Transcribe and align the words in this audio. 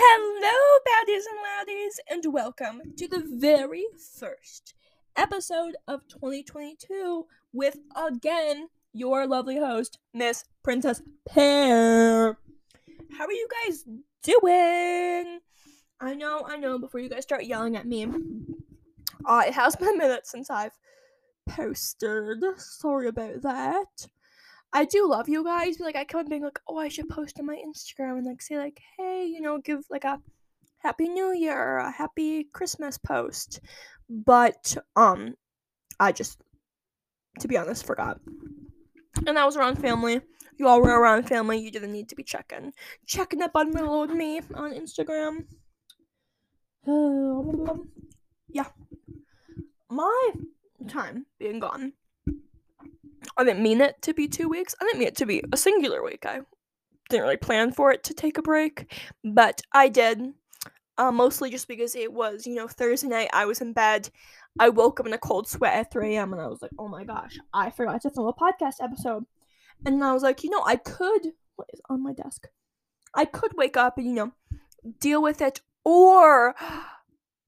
Hello, 0.00 0.78
baddies 0.86 1.24
and 1.28 1.40
laddies, 1.42 1.98
and 2.08 2.32
welcome 2.32 2.80
to 2.96 3.08
the 3.08 3.24
very 3.26 3.84
first 4.16 4.74
episode 5.16 5.74
of 5.88 6.06
2022 6.06 7.26
with 7.52 7.78
again 7.96 8.68
your 8.92 9.26
lovely 9.26 9.58
host, 9.58 9.98
Miss 10.14 10.44
Princess 10.62 11.02
Pear. 11.28 12.38
How 13.18 13.26
are 13.26 13.32
you 13.32 13.48
guys 13.64 13.82
doing? 14.22 15.40
I 16.00 16.14
know, 16.14 16.44
I 16.46 16.58
know, 16.58 16.78
before 16.78 17.00
you 17.00 17.08
guys 17.08 17.24
start 17.24 17.46
yelling 17.46 17.74
at 17.74 17.84
me, 17.84 18.06
uh, 19.24 19.42
it 19.48 19.54
has 19.54 19.74
been 19.74 19.96
a 19.96 19.98
minute 19.98 20.28
since 20.28 20.48
I've 20.48 20.78
posted. 21.48 22.38
Sorry 22.56 23.08
about 23.08 23.42
that. 23.42 24.06
I 24.72 24.84
do 24.84 25.08
love 25.08 25.28
you 25.28 25.44
guys, 25.44 25.78
but 25.78 25.84
like 25.84 25.96
I 25.96 26.04
kept 26.04 26.28
being 26.28 26.42
like, 26.42 26.58
oh, 26.68 26.76
I 26.76 26.88
should 26.88 27.08
post 27.08 27.38
on 27.40 27.46
my 27.46 27.56
Instagram 27.56 28.18
and 28.18 28.26
like 28.26 28.42
say 28.42 28.58
like, 28.58 28.80
hey, 28.98 29.26
you 29.26 29.40
know, 29.40 29.58
give 29.58 29.80
like 29.90 30.04
a 30.04 30.20
happy 30.78 31.08
new 31.08 31.32
year 31.34 31.58
or 31.58 31.78
a 31.78 31.90
happy 31.90 32.44
Christmas 32.52 32.98
post. 32.98 33.60
But 34.10 34.76
um 34.94 35.34
I 35.98 36.12
just 36.12 36.40
to 37.40 37.48
be 37.48 37.56
honest 37.56 37.86
forgot. 37.86 38.20
And 39.26 39.36
that 39.36 39.46
was 39.46 39.56
around 39.56 39.76
family. 39.76 40.20
You 40.58 40.68
all 40.68 40.82
were 40.82 41.00
around 41.00 41.28
family, 41.28 41.58
you 41.58 41.70
didn't 41.70 41.92
need 41.92 42.08
to 42.10 42.16
be 42.16 42.24
checking. 42.24 42.72
Checking 43.06 43.42
up 43.42 43.52
on 43.54 43.72
little 43.72 43.94
old 43.94 44.10
me 44.10 44.40
on 44.54 44.72
Instagram. 44.72 45.46
yeah. 48.48 48.66
My 49.88 50.30
time 50.88 51.26
being 51.38 51.60
gone 51.60 51.92
I 53.36 53.44
didn't 53.44 53.62
mean 53.62 53.80
it 53.80 54.00
to 54.02 54.14
be 54.14 54.28
two 54.28 54.48
weeks. 54.48 54.74
I 54.80 54.84
didn't 54.84 55.00
mean 55.00 55.08
it 55.08 55.16
to 55.16 55.26
be 55.26 55.42
a 55.52 55.56
singular 55.56 56.02
week. 56.02 56.26
I 56.26 56.40
didn't 57.08 57.22
really 57.22 57.36
plan 57.36 57.72
for 57.72 57.92
it 57.92 58.04
to 58.04 58.14
take 58.14 58.38
a 58.38 58.42
break, 58.42 58.92
but 59.24 59.62
I 59.72 59.88
did. 59.88 60.20
Uh, 60.96 61.12
mostly 61.12 61.48
just 61.48 61.68
because 61.68 61.94
it 61.94 62.12
was, 62.12 62.44
you 62.44 62.56
know, 62.56 62.66
Thursday 62.66 63.06
night. 63.06 63.30
I 63.32 63.44
was 63.44 63.60
in 63.60 63.72
bed. 63.72 64.10
I 64.58 64.68
woke 64.68 64.98
up 64.98 65.06
in 65.06 65.12
a 65.12 65.18
cold 65.18 65.46
sweat 65.46 65.74
at 65.74 65.92
3 65.92 66.16
a.m. 66.16 66.32
and 66.32 66.42
I 66.42 66.48
was 66.48 66.60
like, 66.60 66.72
oh 66.76 66.88
my 66.88 67.04
gosh, 67.04 67.38
I 67.54 67.70
forgot 67.70 68.02
to 68.02 68.10
film 68.10 68.26
a 68.26 68.32
podcast 68.32 68.82
episode. 68.82 69.24
And 69.86 70.02
I 70.02 70.12
was 70.12 70.24
like, 70.24 70.42
you 70.42 70.50
know, 70.50 70.64
I 70.66 70.74
could. 70.74 71.28
What 71.54 71.70
is 71.72 71.80
on 71.88 72.02
my 72.02 72.12
desk? 72.12 72.48
I 73.14 73.24
could 73.26 73.52
wake 73.56 73.76
up 73.76 73.96
and, 73.96 74.08
you 74.08 74.12
know, 74.12 74.32
deal 74.98 75.22
with 75.22 75.40
it, 75.40 75.60
or 75.84 76.56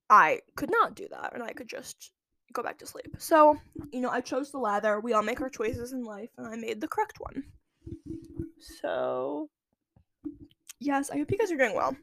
I 0.08 0.40
could 0.56 0.70
not 0.70 0.94
do 0.94 1.08
that 1.10 1.34
and 1.34 1.42
I 1.42 1.52
could 1.52 1.68
just 1.68 2.12
go 2.52 2.62
back 2.62 2.78
to 2.78 2.86
sleep. 2.86 3.16
So, 3.18 3.58
you 3.92 4.00
know, 4.00 4.10
I 4.10 4.20
chose 4.20 4.50
the 4.50 4.58
lather. 4.58 5.00
We 5.00 5.12
all 5.12 5.22
make 5.22 5.40
our 5.40 5.50
choices 5.50 5.92
in 5.92 6.04
life, 6.04 6.30
and 6.36 6.46
I 6.46 6.56
made 6.56 6.80
the 6.80 6.88
correct 6.88 7.20
one. 7.20 7.44
So, 8.58 9.48
yes, 10.78 11.10
I 11.10 11.18
hope 11.18 11.30
you 11.30 11.38
guys 11.38 11.52
are 11.52 11.56
doing 11.56 11.74
well. 11.74 11.96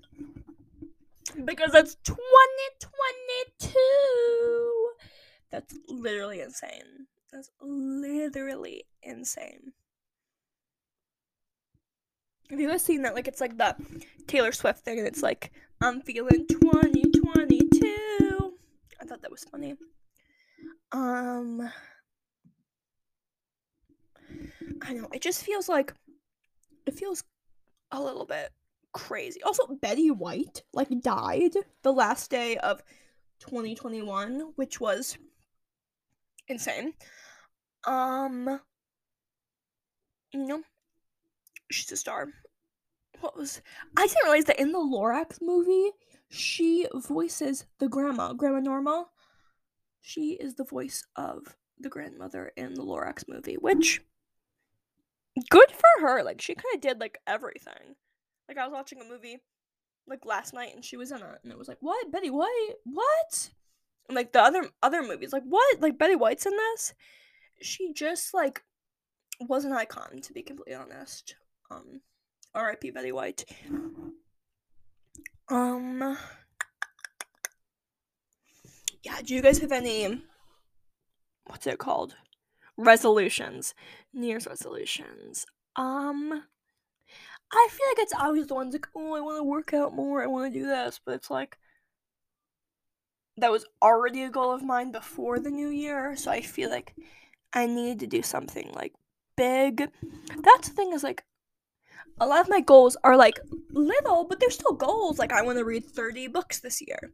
Because 1.45 1.75
it's 1.75 1.95
2022. 2.03 4.91
That's 5.51 5.75
literally 5.87 6.41
insane. 6.41 7.05
That's 7.31 7.51
literally 7.61 8.85
insane. 9.03 9.73
Have 12.49 12.59
you 12.59 12.69
guys 12.69 12.83
seen 12.83 13.01
that? 13.01 13.13
Like, 13.13 13.27
it's 13.27 13.41
like 13.41 13.57
the 13.57 13.75
Taylor 14.25 14.53
Swift 14.53 14.79
thing, 14.79 14.99
and 14.99 15.07
it's 15.07 15.21
like, 15.21 15.51
I'm 15.81 16.01
feeling 16.01 16.47
2022. 16.47 18.53
I 18.99 19.05
thought 19.05 19.21
that 19.21 19.29
was 19.29 19.43
funny. 19.43 19.75
Um 20.91 21.69
I 24.81 24.93
know, 24.93 25.07
it 25.13 25.21
just 25.21 25.43
feels 25.43 25.67
like 25.67 25.93
it 26.85 26.93
feels 26.93 27.23
a 27.91 28.01
little 28.01 28.25
bit 28.25 28.51
crazy. 28.93 29.41
Also, 29.43 29.67
Betty 29.67 30.11
White 30.11 30.63
like 30.73 30.89
died 31.01 31.53
the 31.83 31.91
last 31.93 32.31
day 32.31 32.57
of 32.57 32.81
2021, 33.39 34.53
which 34.55 34.79
was 34.79 35.17
insane. 36.47 36.93
Um 37.85 38.59
you 40.31 40.45
know, 40.45 40.61
she's 41.71 41.91
a 41.91 41.97
star. 41.97 42.27
What 43.19 43.35
was 43.35 43.61
I 43.97 44.07
didn't 44.07 44.23
realize 44.23 44.45
that 44.45 44.59
in 44.59 44.71
the 44.71 44.79
Lorax 44.79 45.41
movie, 45.41 45.91
she 46.29 46.87
voices 46.93 47.65
the 47.79 47.89
grandma, 47.89 48.33
Grandma 48.33 48.59
Norma. 48.59 49.07
She 50.07 50.37
is 50.39 50.55
the 50.55 50.63
voice 50.63 51.05
of 51.17 51.57
the 51.77 51.89
grandmother 51.89 52.53
in 52.55 52.75
the 52.75 52.81
Lorax 52.81 53.25
movie, 53.27 53.55
which 53.55 54.01
good 55.49 55.69
for 55.69 56.07
her. 56.07 56.23
Like 56.23 56.39
she 56.39 56.55
kind 56.55 56.75
of 56.75 56.79
did 56.79 57.01
like 57.01 57.19
everything. 57.27 57.97
Like 58.47 58.57
I 58.57 58.65
was 58.65 58.71
watching 58.71 59.01
a 59.01 59.03
movie 59.03 59.41
like 60.07 60.25
last 60.25 60.53
night 60.53 60.73
and 60.73 60.85
she 60.85 60.95
was 60.95 61.11
in 61.11 61.17
it 61.17 61.39
and 61.43 61.51
it 61.51 61.57
was 61.57 61.67
like, 61.67 61.79
"What? 61.81 62.09
Betty 62.09 62.29
White? 62.29 62.75
What?" 62.85 63.49
And 64.07 64.15
like 64.15 64.31
the 64.31 64.41
other 64.41 64.69
other 64.81 65.03
movies, 65.03 65.33
like, 65.33 65.43
"What? 65.43 65.81
Like 65.81 65.99
Betty 65.99 66.15
White's 66.15 66.45
in 66.45 66.53
this?" 66.53 66.93
She 67.61 67.91
just 67.91 68.33
like 68.33 68.63
was 69.41 69.65
an 69.65 69.73
icon 69.73 70.21
to 70.21 70.31
be 70.31 70.41
completely 70.41 70.75
honest. 70.75 71.35
Um 71.69 71.99
R.I.P. 72.55 72.91
Betty 72.91 73.11
White. 73.11 73.43
Um 75.49 76.17
yeah, 79.07 79.21
do 79.23 79.33
you 79.33 79.41
guys 79.41 79.59
have 79.59 79.71
any 79.71 80.21
what's 81.45 81.65
it 81.65 81.79
called? 81.79 82.15
Resolutions. 82.77 83.73
New 84.13 84.27
Year's 84.27 84.45
resolutions. 84.45 85.45
Um 85.77 86.43
I 87.53 87.67
feel 87.71 87.87
like 87.87 87.99
it's 87.99 88.13
always 88.13 88.47
the 88.47 88.55
ones 88.55 88.73
like, 88.73 88.87
oh, 88.93 89.15
I 89.15 89.21
want 89.21 89.37
to 89.37 89.43
work 89.43 89.73
out 89.73 89.93
more, 89.95 90.21
I 90.21 90.27
want 90.27 90.51
to 90.51 90.59
do 90.59 90.65
this, 90.65 90.99
but 91.05 91.15
it's 91.15 91.31
like 91.31 91.57
that 93.37 93.51
was 93.51 93.65
already 93.81 94.23
a 94.23 94.29
goal 94.29 94.51
of 94.51 94.61
mine 94.61 94.91
before 94.91 95.39
the 95.39 95.51
new 95.51 95.69
year, 95.69 96.17
so 96.17 96.29
I 96.29 96.41
feel 96.41 96.69
like 96.69 96.93
I 97.53 97.65
need 97.65 98.01
to 98.01 98.07
do 98.07 98.21
something 98.21 98.69
like 98.73 98.91
big. 99.37 99.89
That's 100.43 100.67
the 100.67 100.75
thing 100.75 100.91
is 100.91 101.03
like 101.03 101.23
a 102.19 102.27
lot 102.27 102.41
of 102.41 102.49
my 102.49 102.59
goals 102.59 102.97
are 103.05 103.15
like 103.15 103.39
little, 103.71 104.25
but 104.25 104.41
they're 104.41 104.49
still 104.49 104.73
goals. 104.73 105.17
Like 105.17 105.31
I 105.31 105.43
want 105.43 105.59
to 105.59 105.63
read 105.63 105.85
30 105.85 106.27
books 106.27 106.59
this 106.59 106.81
year 106.85 107.13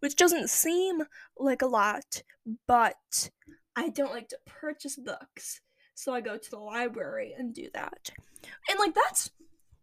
which 0.00 0.16
doesn't 0.16 0.50
seem 0.50 1.02
like 1.38 1.62
a 1.62 1.66
lot, 1.66 2.22
but 2.66 3.30
I 3.74 3.88
don't 3.88 4.12
like 4.12 4.28
to 4.28 4.38
purchase 4.46 4.96
books. 4.96 5.60
So 5.94 6.12
I 6.14 6.20
go 6.20 6.36
to 6.36 6.50
the 6.50 6.58
library 6.58 7.34
and 7.36 7.54
do 7.54 7.68
that. 7.74 8.10
And 8.68 8.78
like 8.78 8.94
that's 8.94 9.30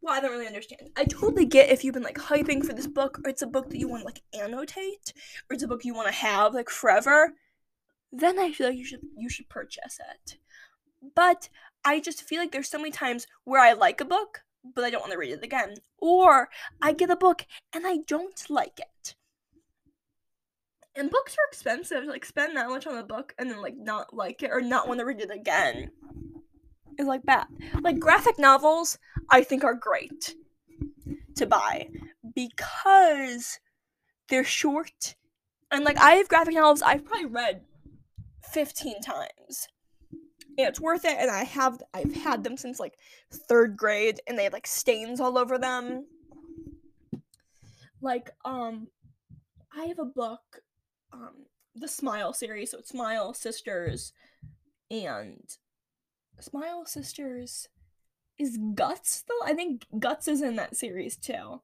well, 0.02 0.14
I 0.14 0.20
don't 0.20 0.32
really 0.32 0.48
understand. 0.48 0.90
I 0.98 1.06
totally 1.06 1.46
get 1.46 1.70
if 1.70 1.84
you've 1.84 1.94
been 1.94 2.04
like 2.04 2.18
hyping 2.18 2.64
for 2.66 2.74
this 2.74 2.88
book, 2.88 3.20
or 3.24 3.30
it's 3.30 3.42
a 3.42 3.48
book 3.48 3.70
that 3.70 3.80
you 3.80 3.88
want 3.88 4.02
to 4.02 4.06
like 4.06 4.22
annotate, 4.34 5.14
or 5.50 5.54
it's 5.54 5.64
a 5.64 5.68
book 5.68 5.86
you 5.86 5.94
want 5.94 6.08
to 6.10 6.14
have 6.14 6.54
like 6.54 6.70
forever. 6.70 7.34
Then 8.12 8.38
I 8.38 8.52
feel 8.52 8.68
like 8.68 8.78
you 8.78 8.86
should 8.86 9.00
you 9.16 9.30
should 9.30 9.48
purchase 9.48 10.00
it. 10.12 10.38
But 11.16 11.48
I 11.86 12.02
just 12.02 12.22
feel 12.22 12.40
like 12.40 12.52
there's 12.52 12.70
so 12.70 12.78
many 12.78 12.92
times 12.92 13.28
where 13.46 13.62
I 13.62 13.74
like 13.74 14.02
a 14.02 14.06
book, 14.06 14.44
but 14.76 14.84
I 14.84 14.90
don't 14.90 15.02
want 15.02 15.14
to 15.14 15.18
read 15.18 15.32
it 15.32 15.44
again, 15.44 15.76
or 15.98 16.50
I 16.82 16.92
get 16.92 17.10
a 17.10 17.16
book 17.16 17.46
and 17.74 17.88
I 17.88 18.00
don't 18.06 18.50
like 18.50 18.80
it 18.80 19.16
and 20.96 21.10
books 21.10 21.34
are 21.34 21.48
expensive. 21.48 22.06
Like 22.06 22.26
spend 22.26 22.56
that 22.58 22.70
much 22.70 22.88
on 22.88 22.98
a 22.98 23.04
book 23.04 23.34
and 23.38 23.50
then 23.50 23.62
like 23.62 23.76
not 23.78 24.14
like 24.14 24.44
it 24.44 24.52
or 24.52 24.62
not 24.62 24.88
want 24.88 25.00
to 25.00 25.06
read 25.06 25.22
it 25.22 25.32
again 25.32 25.92
It's 26.98 27.08
like 27.08 27.24
bad. 27.26 27.48
Like 27.82 28.00
graphic 28.00 28.38
novels, 28.38 28.98
I 29.30 29.44
think 29.44 29.64
are 29.64 29.74
great 29.74 30.36
to 31.36 31.46
buy 31.46 31.90
because 32.36 33.60
they're 34.30 34.44
short 34.44 35.16
and 35.72 35.84
like 35.84 35.98
I 35.98 36.14
have 36.14 36.30
graphic 36.30 36.54
novels 36.54 36.82
I've 36.84 37.04
probably 37.06 37.26
read 37.26 37.62
15 38.52 39.02
times. 39.02 39.68
And 40.58 40.68
it's 40.68 40.80
worth 40.80 41.04
it 41.06 41.18
and 41.20 41.32
I 41.32 41.44
have 41.46 41.82
I've 41.94 42.14
had 42.14 42.44
them 42.44 42.58
since 42.58 42.80
like 42.80 42.98
3rd 43.50 43.76
grade 43.76 44.20
and 44.28 44.38
they 44.38 44.44
have 44.44 44.54
like 44.54 44.68
stains 44.68 45.20
all 45.20 45.38
over 45.38 45.58
them. 45.58 46.06
Like 48.02 48.30
um 48.46 48.88
I 49.76 49.86
have 49.86 49.98
a 49.98 50.06
book 50.06 50.62
um 51.14 51.46
the 51.76 51.88
Smile 51.88 52.34
series, 52.34 52.72
so 52.72 52.82
Smile 52.84 53.34
Sisters 53.34 54.14
and 54.92 55.58
Smile 56.40 56.86
Sisters 56.86 57.70
is 58.38 58.58
Guts 58.76 59.24
though? 59.28 59.46
I 59.46 59.54
think 59.54 59.86
Guts 60.00 60.28
is 60.28 60.42
in 60.42 60.56
that 60.58 60.76
series 60.76 61.16
too. 61.16 61.62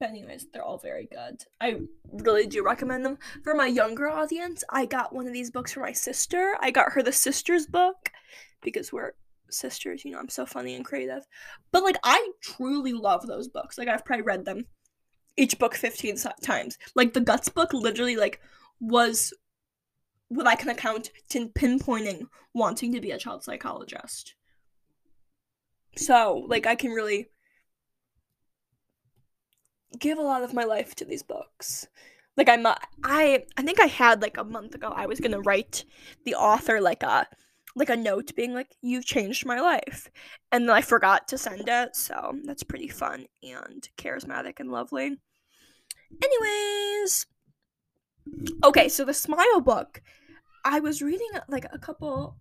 But 0.00 0.10
anyways, 0.10 0.46
they're 0.52 0.64
all 0.64 0.78
very 0.78 1.08
good. 1.10 1.44
I 1.60 1.76
really 2.12 2.46
do 2.46 2.64
recommend 2.64 3.04
them. 3.04 3.18
For 3.44 3.54
my 3.54 3.66
younger 3.66 4.08
audience, 4.10 4.64
I 4.68 4.84
got 4.84 5.14
one 5.14 5.28
of 5.28 5.32
these 5.32 5.50
books 5.52 5.72
for 5.72 5.80
my 5.80 5.92
sister. 5.92 6.56
I 6.60 6.72
got 6.72 6.92
her 6.92 7.02
the 7.02 7.12
Sisters 7.12 7.66
book 7.66 8.10
because 8.62 8.92
we're 8.92 9.12
sisters, 9.48 10.04
you 10.04 10.10
know, 10.10 10.18
I'm 10.18 10.28
so 10.28 10.46
funny 10.46 10.74
and 10.74 10.84
creative. 10.84 11.26
But 11.70 11.84
like 11.84 11.98
I 12.02 12.30
truly 12.42 12.92
love 12.92 13.26
those 13.26 13.48
books. 13.48 13.78
Like 13.78 13.88
I've 13.88 14.04
probably 14.04 14.24
read 14.24 14.44
them 14.44 14.66
each 15.36 15.58
book 15.58 15.74
15 15.74 16.16
times. 16.42 16.78
Like 16.94 17.12
the 17.12 17.20
Guts 17.20 17.48
book 17.48 17.72
literally 17.72 18.16
like 18.16 18.40
was 18.82 19.32
what 20.28 20.46
I 20.46 20.56
can 20.56 20.68
account 20.68 21.10
to 21.30 21.48
pinpointing 21.48 22.26
wanting 22.52 22.92
to 22.92 23.00
be 23.00 23.12
a 23.12 23.18
child 23.18 23.44
psychologist. 23.44 24.34
So, 25.96 26.44
like, 26.48 26.66
I 26.66 26.74
can 26.74 26.90
really 26.90 27.28
give 29.98 30.18
a 30.18 30.22
lot 30.22 30.42
of 30.42 30.52
my 30.52 30.64
life 30.64 30.94
to 30.96 31.04
these 31.04 31.22
books. 31.22 31.86
Like 32.36 32.48
I'm 32.48 32.66
I 32.66 33.44
I 33.56 33.62
think 33.62 33.78
I 33.78 33.86
had 33.86 34.22
like 34.22 34.38
a 34.38 34.44
month 34.44 34.74
ago 34.74 34.92
I 34.94 35.06
was 35.06 35.20
to 35.20 35.40
write 35.40 35.84
the 36.24 36.34
author 36.34 36.80
like 36.80 37.02
a 37.02 37.26
like 37.74 37.90
a 37.90 37.96
note 37.96 38.34
being 38.34 38.54
like 38.54 38.74
you've 38.80 39.04
changed 39.04 39.46
my 39.46 39.60
life. 39.60 40.10
And 40.50 40.68
then 40.68 40.76
I 40.76 40.82
forgot 40.82 41.28
to 41.28 41.38
send 41.38 41.64
it, 41.68 41.96
so 41.96 42.34
that's 42.44 42.62
pretty 42.62 42.88
fun 42.88 43.26
and 43.42 43.86
charismatic 43.96 44.60
and 44.60 44.70
lovely. 44.70 45.18
Anyways, 46.22 47.26
okay, 48.64 48.88
so 48.88 49.04
the 49.04 49.14
smile 49.14 49.60
book 49.60 50.02
I 50.64 50.80
was 50.80 51.02
reading 51.02 51.30
like 51.48 51.66
a 51.72 51.78
couple 51.78 52.36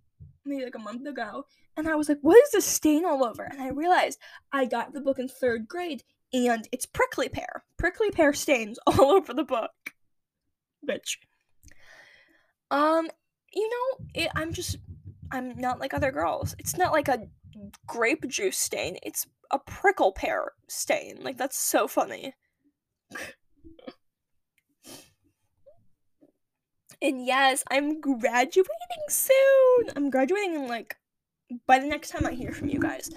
maybe 0.46 0.64
like 0.64 0.76
a 0.76 0.80
month 0.80 1.08
ago 1.08 1.46
and 1.78 1.88
I 1.88 1.96
was 1.96 2.10
like, 2.10 2.20
what 2.22 2.38
is 2.44 2.52
this 2.52 2.66
stain 2.66 3.06
all 3.06 3.24
over? 3.24 3.44
And 3.44 3.62
I 3.62 3.70
realized 3.70 4.20
I 4.52 4.66
got 4.66 4.94
the 4.94 5.02
book 5.02 5.20
in 5.20 5.28
third 5.28 5.68
grade 5.68 6.04
and 6.34 6.68
it's 6.72 6.86
prickly 6.86 7.30
pear. 7.30 7.64
Prickly 7.78 8.12
pear 8.12 8.34
stains 8.34 8.80
all 8.88 9.12
over 9.12 9.34
the 9.34 9.44
book. 9.44 9.72
Bitch. 10.88 11.18
Um, 12.70 13.08
you 13.54 13.70
know, 13.70 14.06
it, 14.14 14.32
I'm 14.36 14.54
just, 14.54 14.78
I'm 15.32 15.58
not 15.58 15.80
like 15.80 15.94
other 15.94 16.12
girls. 16.12 16.56
It's 16.60 16.78
not 16.78 16.92
like 16.92 17.08
a 17.08 17.28
grape 17.86 18.28
juice 18.28 18.58
stain. 18.58 18.98
It's 19.04 19.28
a 19.52 19.60
prickle 19.60 20.14
pear 20.14 20.54
stain. 20.68 21.18
Like, 21.22 21.38
that's 21.38 21.58
so 21.58 21.88
funny. 21.88 22.34
and 27.02 27.26
yes, 27.26 27.64
I'm 27.72 28.00
graduating 28.00 28.70
soon. 29.10 29.90
I'm 29.96 30.10
graduating 30.10 30.56
in 30.56 30.68
like 30.68 30.96
by 31.68 31.80
the 31.80 31.88
next 31.88 32.10
time 32.10 32.26
I 32.26 32.32
hear 32.32 32.52
from 32.52 32.70
you 32.70 32.80
guys, 32.80 33.10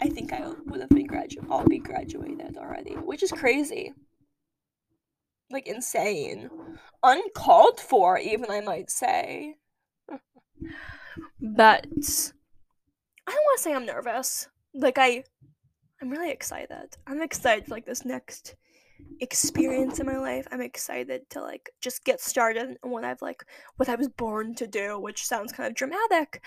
I 0.00 0.08
think 0.08 0.32
I 0.32 0.46
would 0.66 0.80
have 0.80 0.88
been 0.88 1.06
graduate. 1.06 1.46
I'll 1.50 1.66
be 1.66 1.78
graduated 1.78 2.56
already, 2.56 2.94
which 2.94 3.22
is 3.22 3.32
crazy. 3.32 3.92
Like 5.50 5.66
insane, 5.66 6.48
uncalled 7.02 7.78
for, 7.78 8.18
even 8.18 8.50
I 8.50 8.60
might 8.60 8.90
say. 8.90 9.56
but 11.40 11.86
I 13.26 13.30
don't 13.30 13.44
want 13.44 13.58
to 13.58 13.62
say 13.62 13.74
I'm 13.74 13.84
nervous. 13.84 14.48
Like 14.74 14.96
I, 14.96 15.24
I'm 16.00 16.08
really 16.08 16.30
excited. 16.30 16.96
I'm 17.06 17.20
excited 17.20 17.66
for 17.66 17.74
like 17.74 17.84
this 17.84 18.04
next 18.04 18.54
experience 19.20 20.00
in 20.00 20.06
my 20.06 20.16
life. 20.16 20.46
I'm 20.50 20.60
excited 20.60 21.28
to 21.30 21.40
like 21.40 21.70
just 21.80 22.04
get 22.04 22.20
started 22.20 22.76
on 22.82 22.90
what 22.90 23.04
I've 23.04 23.22
like 23.22 23.44
what 23.76 23.88
I 23.88 23.94
was 23.94 24.08
born 24.08 24.54
to 24.56 24.66
do, 24.66 24.98
which 24.98 25.24
sounds 25.24 25.52
kind 25.52 25.68
of 25.68 25.74
dramatic, 25.74 26.42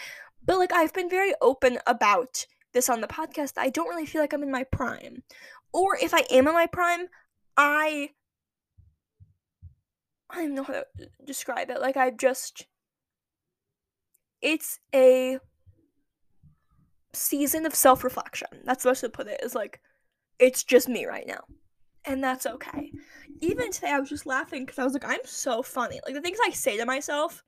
but 0.45 0.57
like 0.57 0.73
I've 0.73 0.93
been 0.93 1.09
very 1.09 1.33
open 1.41 1.79
about 1.87 2.45
this 2.73 2.89
on 2.89 3.01
the 3.01 3.07
podcast. 3.07 3.53
I 3.57 3.69
don't 3.69 3.87
really 3.87 4.05
feel 4.05 4.21
like 4.21 4.33
I'm 4.33 4.43
in 4.43 4.51
my 4.51 4.63
prime. 4.63 5.23
Or 5.73 5.97
if 5.97 6.13
I 6.13 6.23
am 6.29 6.47
in 6.47 6.53
my 6.53 6.67
prime, 6.67 7.07
I 7.57 8.09
I 10.29 10.41
don't 10.41 10.55
know 10.55 10.63
how 10.63 10.73
to 10.73 10.85
describe 11.25 11.69
it. 11.69 11.81
Like 11.81 11.97
I've 11.97 12.17
just 12.17 12.67
it's 14.41 14.79
a 14.93 15.39
season 17.13 17.65
of 17.65 17.73
self-reflection. 17.73 18.49
That's 18.65 18.83
the 18.83 18.89
best 18.89 19.01
to 19.01 19.09
put 19.09 19.27
it. 19.27 19.39
Is 19.41 19.55
like 19.55 19.79
it's 20.39 20.63
just 20.63 20.89
me 20.89 21.05
right 21.05 21.25
now. 21.25 21.41
And 22.07 22.23
that's 22.23 22.45
okay. 22.45 22.91
Even 23.41 23.71
today 23.71 23.91
I 23.91 23.99
was 23.99 24.09
just 24.09 24.25
laughing 24.25 24.65
because 24.65 24.79
I 24.79 24.83
was 24.83 24.93
like, 24.93 25.05
I'm 25.05 25.19
so 25.25 25.63
funny. 25.63 25.99
Like 26.05 26.15
the 26.15 26.21
things 26.21 26.37
I 26.45 26.51
say 26.51 26.77
to 26.77 26.85
myself 26.85 27.43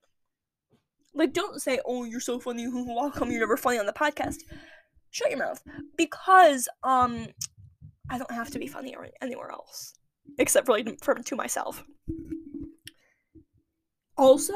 like, 1.18 1.33
don't 1.33 1.59
say, 1.62 1.80
"Oh, 1.86 2.04
you're 2.04 2.19
so 2.19 2.39
funny. 2.39 2.63
How 2.71 3.09
come 3.09 3.31
you're 3.31 3.39
never 3.39 3.57
funny 3.57 3.80
on 3.80 3.88
the 3.88 3.94
podcast?" 3.94 4.44
Shut 5.09 5.31
your 5.31 5.39
mouth. 5.39 5.63
Because 5.98 6.69
um, 6.83 7.27
I 8.09 8.18
don't 8.18 8.31
have 8.31 8.51
to 8.51 8.59
be 8.59 8.68
funny 8.68 8.95
anywhere 9.21 9.51
else 9.51 9.94
except 10.38 10.65
for 10.65 10.74
like 10.74 10.86
to 11.25 11.36
myself. 11.36 11.83
Also, 14.18 14.53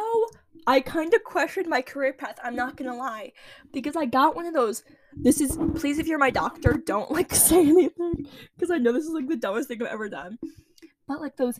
I 0.68 0.82
kind 0.82 1.14
of 1.14 1.24
questioned 1.24 1.68
my 1.68 1.82
career 1.82 2.14
path. 2.14 2.40
I'm 2.44 2.56
not 2.56 2.78
gonna 2.78 2.96
lie, 2.96 3.32
because 3.74 3.96
I 3.96 4.06
got 4.06 4.36
one 4.36 4.46
of 4.46 4.54
those. 4.54 4.84
This 5.16 5.42
is 5.42 5.58
please, 5.76 6.00
if 6.00 6.08
you're 6.08 6.18
my 6.18 6.30
doctor, 6.30 6.82
don't 6.86 7.12
like 7.12 7.34
say 7.36 7.60
anything, 7.60 8.28
because 8.56 8.72
I 8.72 8.78
know 8.78 8.94
this 8.94 9.06
is 9.06 9.12
like 9.12 9.28
the 9.28 9.36
dumbest 9.36 9.68
thing 9.68 9.82
I've 9.82 9.90
ever 9.90 10.10
done. 10.10 10.38
But 11.08 11.22
like 11.22 11.38
those, 11.38 11.60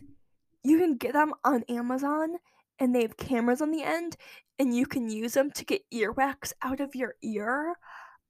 you 0.64 0.78
can 0.78 0.96
get 0.96 1.12
them 1.12 1.34
on 1.44 1.64
Amazon, 1.68 2.36
and 2.78 2.94
they 2.94 3.02
have 3.02 3.16
cameras 3.16 3.60
on 3.60 3.70
the 3.70 3.82
end, 3.82 4.16
and 4.58 4.74
you 4.74 4.86
can 4.86 5.08
use 5.08 5.34
them 5.34 5.50
to 5.52 5.64
get 5.64 5.82
earwax 5.92 6.52
out 6.62 6.80
of 6.80 6.94
your 6.94 7.14
ear. 7.22 7.74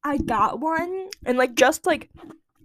I 0.04 0.18
got 0.18 0.58
one 0.58 1.10
and 1.24 1.38
like 1.38 1.54
just 1.54 1.86
like 1.86 2.10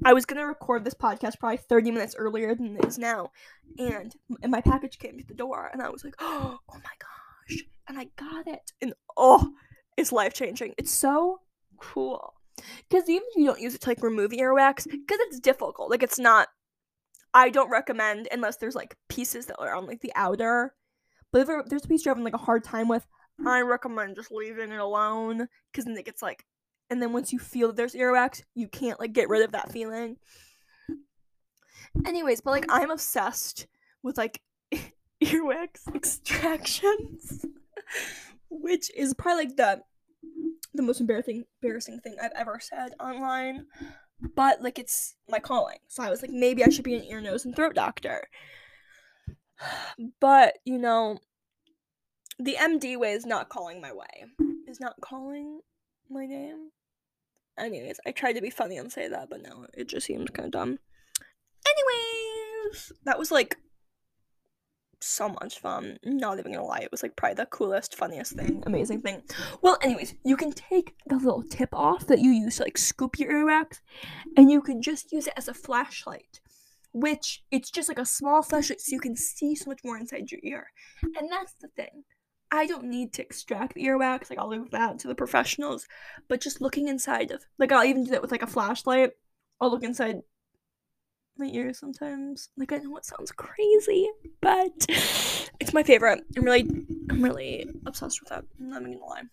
I 0.03 0.13
was 0.13 0.25
gonna 0.25 0.47
record 0.47 0.83
this 0.83 0.95
podcast 0.95 1.39
probably 1.39 1.57
30 1.57 1.91
minutes 1.91 2.15
earlier 2.17 2.55
than 2.55 2.77
it 2.77 2.85
is 2.85 2.97
now, 2.97 3.31
and 3.77 4.15
and 4.41 4.51
my 4.51 4.61
package 4.61 4.97
came 4.97 5.19
to 5.19 5.27
the 5.27 5.35
door, 5.35 5.69
and 5.71 5.81
I 5.81 5.89
was 5.89 6.03
like, 6.03 6.15
oh, 6.19 6.57
oh 6.69 6.73
my 6.75 6.79
gosh, 6.99 7.63
and 7.87 7.99
I 7.99 8.07
got 8.15 8.47
it, 8.47 8.71
and 8.81 8.95
oh, 9.15 9.51
it's 9.95 10.11
life 10.11 10.33
changing. 10.33 10.73
It's 10.77 10.91
so 10.91 11.41
cool 11.79 12.33
because 12.89 13.09
even 13.09 13.27
if 13.29 13.37
you 13.37 13.45
don't 13.45 13.61
use 13.61 13.75
it 13.75 13.81
to 13.81 13.89
like 13.89 14.01
remove 14.01 14.31
earwax, 14.31 14.83
because 14.85 15.19
it's 15.21 15.39
difficult. 15.39 15.89
Like 15.89 16.03
it's 16.03 16.19
not. 16.19 16.49
I 17.33 17.49
don't 17.49 17.69
recommend 17.69 18.27
unless 18.31 18.57
there's 18.57 18.75
like 18.75 18.95
pieces 19.09 19.45
that 19.47 19.59
are 19.59 19.75
on 19.75 19.85
like 19.85 20.01
the 20.01 20.13
outer. 20.15 20.73
But 21.31 21.47
if 21.47 21.69
there's 21.69 21.85
a 21.85 21.87
piece 21.87 22.05
you're 22.05 22.13
having 22.13 22.23
like 22.23 22.33
a 22.33 22.37
hard 22.37 22.63
time 22.63 22.87
with, 22.87 23.05
mm. 23.39 23.47
I 23.47 23.61
recommend 23.61 24.15
just 24.15 24.31
leaving 24.31 24.71
it 24.71 24.79
alone 24.79 25.47
because 25.71 25.85
then 25.85 25.97
it 25.97 26.05
gets 26.05 26.21
like, 26.21 26.45
and 26.89 27.01
then 27.01 27.11
once 27.13 27.33
you 27.33 27.39
feel 27.39 27.67
that 27.67 27.75
there's 27.75 27.93
earwax, 27.93 28.41
you 28.55 28.67
can't 28.67 28.99
like 28.99 29.13
get 29.13 29.29
rid 29.29 29.43
of 29.43 29.51
that 29.51 29.71
feeling. 29.71 30.17
Anyways, 32.05 32.41
but 32.41 32.51
like 32.51 32.65
I'm 32.69 32.91
obsessed 32.91 33.67
with 34.03 34.17
like 34.17 34.41
earwax 35.23 35.93
extractions, 35.93 37.45
which 38.49 38.89
is 38.95 39.13
probably 39.13 39.45
like 39.45 39.57
the 39.57 39.81
the 40.73 40.83
most 40.83 40.99
embarrassing 40.99 41.45
embarrassing 41.61 41.99
thing 41.99 42.15
I've 42.21 42.31
ever 42.35 42.59
said 42.61 42.93
online. 42.99 43.65
But 44.35 44.61
like 44.61 44.79
it's 44.79 45.15
my 45.29 45.39
calling, 45.39 45.77
so 45.87 46.03
I 46.03 46.09
was 46.09 46.21
like 46.21 46.31
maybe 46.31 46.63
I 46.63 46.69
should 46.69 46.83
be 46.83 46.95
an 46.95 47.03
ear, 47.03 47.21
nose, 47.21 47.45
and 47.45 47.55
throat 47.55 47.75
doctor. 47.75 48.27
But 50.19 50.55
you 50.65 50.77
know, 50.77 51.19
the 52.39 52.55
MD 52.59 52.97
way 52.97 53.11
is 53.11 53.25
not 53.25 53.49
calling 53.49 53.81
my 53.81 53.91
way. 53.91 54.25
Is 54.67 54.79
not 54.79 54.95
calling 55.01 55.61
my 56.09 56.25
name. 56.25 56.71
Anyways, 57.57 57.99
I 58.05 58.11
tried 58.11 58.33
to 58.33 58.41
be 58.41 58.49
funny 58.49 58.77
and 58.77 58.91
say 58.91 59.07
that, 59.07 59.29
but 59.29 59.41
no, 59.41 59.65
it 59.73 59.87
just 59.87 60.05
seems 60.05 60.29
kind 60.29 60.45
of 60.45 60.51
dumb. 60.51 60.79
Anyways, 61.67 62.91
that 63.05 63.17
was 63.17 63.31
like 63.31 63.57
so 65.07 65.29
much 65.29 65.59
fun. 65.59 65.97
Not 66.03 66.39
even 66.39 66.53
gonna 66.53 66.65
lie, 66.65 66.79
it 66.79 66.91
was 66.91 67.03
like 67.03 67.15
probably 67.15 67.35
the 67.35 67.45
coolest, 67.47 67.95
funniest 67.95 68.33
thing, 68.33 68.63
amazing 68.65 69.01
thing. 69.01 69.23
Well, 69.61 69.77
anyways, 69.81 70.15
you 70.23 70.37
can 70.37 70.51
take 70.51 70.95
the 71.05 71.15
little 71.15 71.43
tip 71.43 71.69
off 71.73 72.07
that 72.07 72.19
you 72.19 72.31
use 72.31 72.57
to 72.57 72.63
like 72.63 72.77
scoop 72.77 73.19
your 73.19 73.31
earwax, 73.31 73.79
and 74.35 74.51
you 74.51 74.61
can 74.61 74.81
just 74.81 75.11
use 75.11 75.27
it 75.27 75.33
as 75.37 75.47
a 75.47 75.53
flashlight. 75.53 76.41
Which 76.93 77.43
it's 77.51 77.69
just 77.69 77.89
like 77.89 77.99
a 77.99 78.05
small 78.05 78.41
flashlight, 78.41 78.81
so 78.81 78.93
you 78.93 78.99
can 78.99 79.15
see 79.15 79.55
so 79.55 79.69
much 79.69 79.81
more 79.83 79.97
inside 79.97 80.31
your 80.31 80.41
ear. 80.43 80.67
And 81.03 81.31
that's 81.31 81.53
the 81.61 81.67
thing. 81.67 82.03
I 82.51 82.65
don't 82.65 82.85
need 82.85 83.13
to 83.13 83.21
extract 83.21 83.73
the 83.75 83.83
earwax, 83.83 84.29
like 84.29 84.39
I'll 84.39 84.47
leave 84.47 84.71
that 84.71 84.99
to 84.99 85.07
the 85.07 85.15
professionals. 85.15 85.85
But 86.27 86.41
just 86.41 86.61
looking 86.61 86.87
inside 86.87 87.31
of 87.31 87.45
like 87.59 87.71
I'll 87.71 87.83
even 87.83 88.05
do 88.05 88.11
that 88.11 88.21
with 88.21 88.31
like 88.31 88.41
a 88.41 88.47
flashlight. 88.47 89.11
I'll 89.59 89.69
look 89.69 89.83
inside 89.83 90.21
my 91.39 91.47
ears 91.47 91.79
sometimes. 91.79 92.49
Like 92.57 92.71
I 92.71 92.77
know 92.77 92.97
it 92.97 93.05
sounds 93.05 93.31
crazy, 93.31 94.09
but 94.41 94.85
it's 95.59 95.73
my 95.73 95.83
favorite. 95.83 96.23
I'm 96.35 96.43
really 96.43 96.67
I'm 97.09 97.23
really 97.23 97.67
obsessed 97.85 98.21
with 98.21 98.29
that. 98.29 98.43
I'm 98.59 98.69
not 98.69 98.83
gonna 98.83 98.97
lie. 98.97 99.23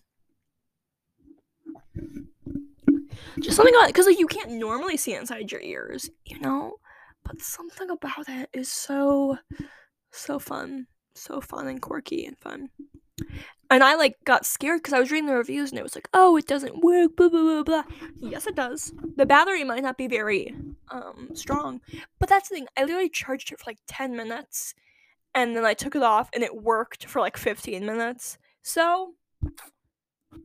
Just 3.41 3.57
something 3.57 3.75
about 3.75 3.89
because 3.89 4.07
like 4.07 4.19
you 4.19 4.27
can't 4.27 4.53
normally 4.53 4.97
see 4.97 5.15
inside 5.15 5.51
your 5.51 5.61
ears, 5.61 6.09
you 6.25 6.41
know? 6.41 6.77
But 7.25 7.41
something 7.41 7.91
about 7.91 8.29
it 8.29 8.49
is 8.53 8.71
so 8.71 9.39
so 10.13 10.39
fun. 10.39 10.87
So 11.15 11.41
fun 11.41 11.69
and 11.69 11.81
quirky 11.81 12.27
and 12.27 12.39
fun. 12.39 12.71
And 13.71 13.83
I 13.83 13.94
like 13.94 14.16
got 14.25 14.44
scared 14.47 14.80
because 14.80 14.92
I 14.92 15.00
was 15.00 15.11
reading 15.11 15.26
the 15.26 15.35
reviews 15.35 15.71
and 15.71 15.78
it 15.78 15.83
was 15.83 15.94
like, 15.94 16.09
oh, 16.12 16.37
it 16.37 16.47
doesn't 16.47 16.85
work, 16.85 17.16
blah 17.16 17.28
blah 17.28 17.40
blah 17.40 17.62
blah. 17.62 17.85
Yes, 18.21 18.47
it 18.47 18.54
does. 18.54 18.92
The 19.16 19.26
battery 19.26 19.64
might 19.64 19.83
not 19.83 19.97
be 19.97 20.06
very 20.06 20.54
um 20.90 21.30
strong, 21.35 21.80
but 22.18 22.28
that's 22.28 22.49
the 22.49 22.56
thing. 22.56 22.66
I 22.76 22.83
literally 22.83 23.09
charged 23.09 23.50
it 23.52 23.59
for 23.59 23.71
like 23.71 23.78
ten 23.87 24.16
minutes, 24.16 24.75
and 25.35 25.56
then 25.56 25.64
I 25.64 25.75
took 25.75 25.97
it 25.97 26.02
off 26.02 26.28
and 26.35 26.44
it 26.44 26.62
worked 26.62 27.06
for 27.06 27.21
like 27.21 27.37
fifteen 27.37 27.87
minutes. 27.87 28.38
So 28.62 29.14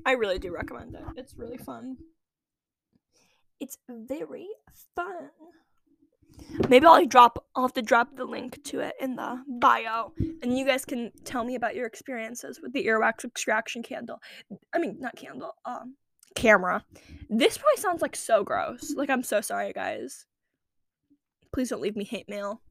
I 0.05 0.13
really 0.13 0.39
do 0.39 0.53
recommend 0.53 0.95
it. 0.95 1.03
It's 1.17 1.35
really 1.37 1.57
fun. 1.57 1.97
It's 3.59 3.77
very 3.89 4.47
fun. 4.95 5.29
Maybe 6.69 6.85
I'll 6.85 7.05
drop. 7.05 7.45
I'll 7.55 7.63
have 7.63 7.73
to 7.73 7.81
drop 7.81 8.15
the 8.15 8.25
link 8.25 8.63
to 8.65 8.79
it 8.79 8.95
in 8.99 9.15
the 9.15 9.43
bio, 9.47 10.13
and 10.41 10.57
you 10.57 10.65
guys 10.65 10.85
can 10.85 11.11
tell 11.23 11.43
me 11.43 11.55
about 11.55 11.75
your 11.75 11.85
experiences 11.85 12.59
with 12.61 12.73
the 12.73 12.85
earwax 12.85 13.25
extraction 13.25 13.83
candle. 13.83 14.21
I 14.73 14.79
mean, 14.79 14.97
not 14.99 15.15
candle. 15.15 15.55
Um, 15.65 15.95
camera. 16.35 16.83
This 17.29 17.57
probably 17.57 17.81
sounds 17.81 18.01
like 18.01 18.15
so 18.15 18.43
gross. 18.43 18.93
Like 18.95 19.09
I'm 19.09 19.23
so 19.23 19.41
sorry, 19.41 19.73
guys. 19.73 20.25
Please 21.53 21.69
don't 21.69 21.81
leave 21.81 21.95
me 21.95 22.05
hate 22.05 22.29
mail. 22.29 22.61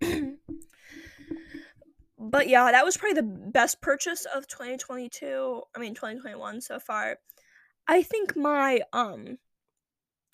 but 2.18 2.48
yeah, 2.48 2.70
that 2.70 2.84
was 2.84 2.96
probably 2.96 3.14
the 3.14 3.22
best 3.22 3.80
purchase 3.80 4.26
of 4.26 4.46
2022. 4.46 5.62
I 5.74 5.78
mean 5.78 5.94
2021 5.94 6.60
so 6.60 6.78
far. 6.78 7.18
I 7.86 8.02
think 8.02 8.36
my 8.36 8.80
um 8.92 9.38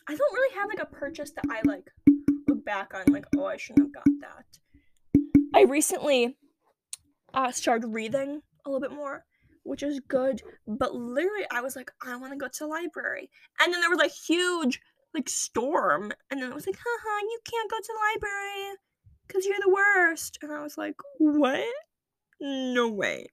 I 0.06 0.14
don't 0.14 0.34
really 0.34 0.54
have 0.56 0.68
like 0.68 0.82
a 0.82 0.94
purchase 0.94 1.32
that 1.32 1.44
I 1.50 1.60
like 1.64 1.90
look 2.46 2.64
back 2.64 2.92
on 2.94 3.12
like 3.12 3.26
oh 3.36 3.46
I 3.46 3.56
shouldn't 3.56 3.86
have 3.86 3.94
got 3.94 4.04
that. 4.20 5.22
I 5.54 5.62
recently 5.62 6.36
uh 7.32 7.50
started 7.52 7.88
reading 7.88 8.42
a 8.64 8.70
little 8.70 8.86
bit 8.86 8.94
more, 8.94 9.24
which 9.62 9.82
is 9.82 10.00
good, 10.00 10.42
but 10.66 10.94
literally 10.94 11.46
I 11.50 11.62
was 11.62 11.74
like 11.74 11.90
I 12.02 12.16
want 12.16 12.32
to 12.32 12.38
go 12.38 12.48
to 12.48 12.58
the 12.58 12.66
library. 12.66 13.30
And 13.60 13.72
then 13.72 13.80
there 13.80 13.90
was 13.90 14.00
a 14.00 14.08
huge 14.08 14.80
like 15.14 15.28
storm 15.28 16.12
and 16.30 16.42
then 16.42 16.52
I 16.52 16.54
was 16.54 16.66
like 16.66 16.76
haha 16.78 17.20
you 17.22 17.38
can't 17.50 17.70
go 17.70 17.78
to 17.78 17.92
the 17.92 18.12
library 18.12 18.76
cuz 19.28 19.46
you're 19.46 19.56
the 19.64 19.70
worst. 19.70 20.38
And 20.42 20.52
I 20.52 20.62
was 20.62 20.76
like 20.76 20.96
what? 21.18 21.64
No 22.40 22.90
way. 22.90 23.30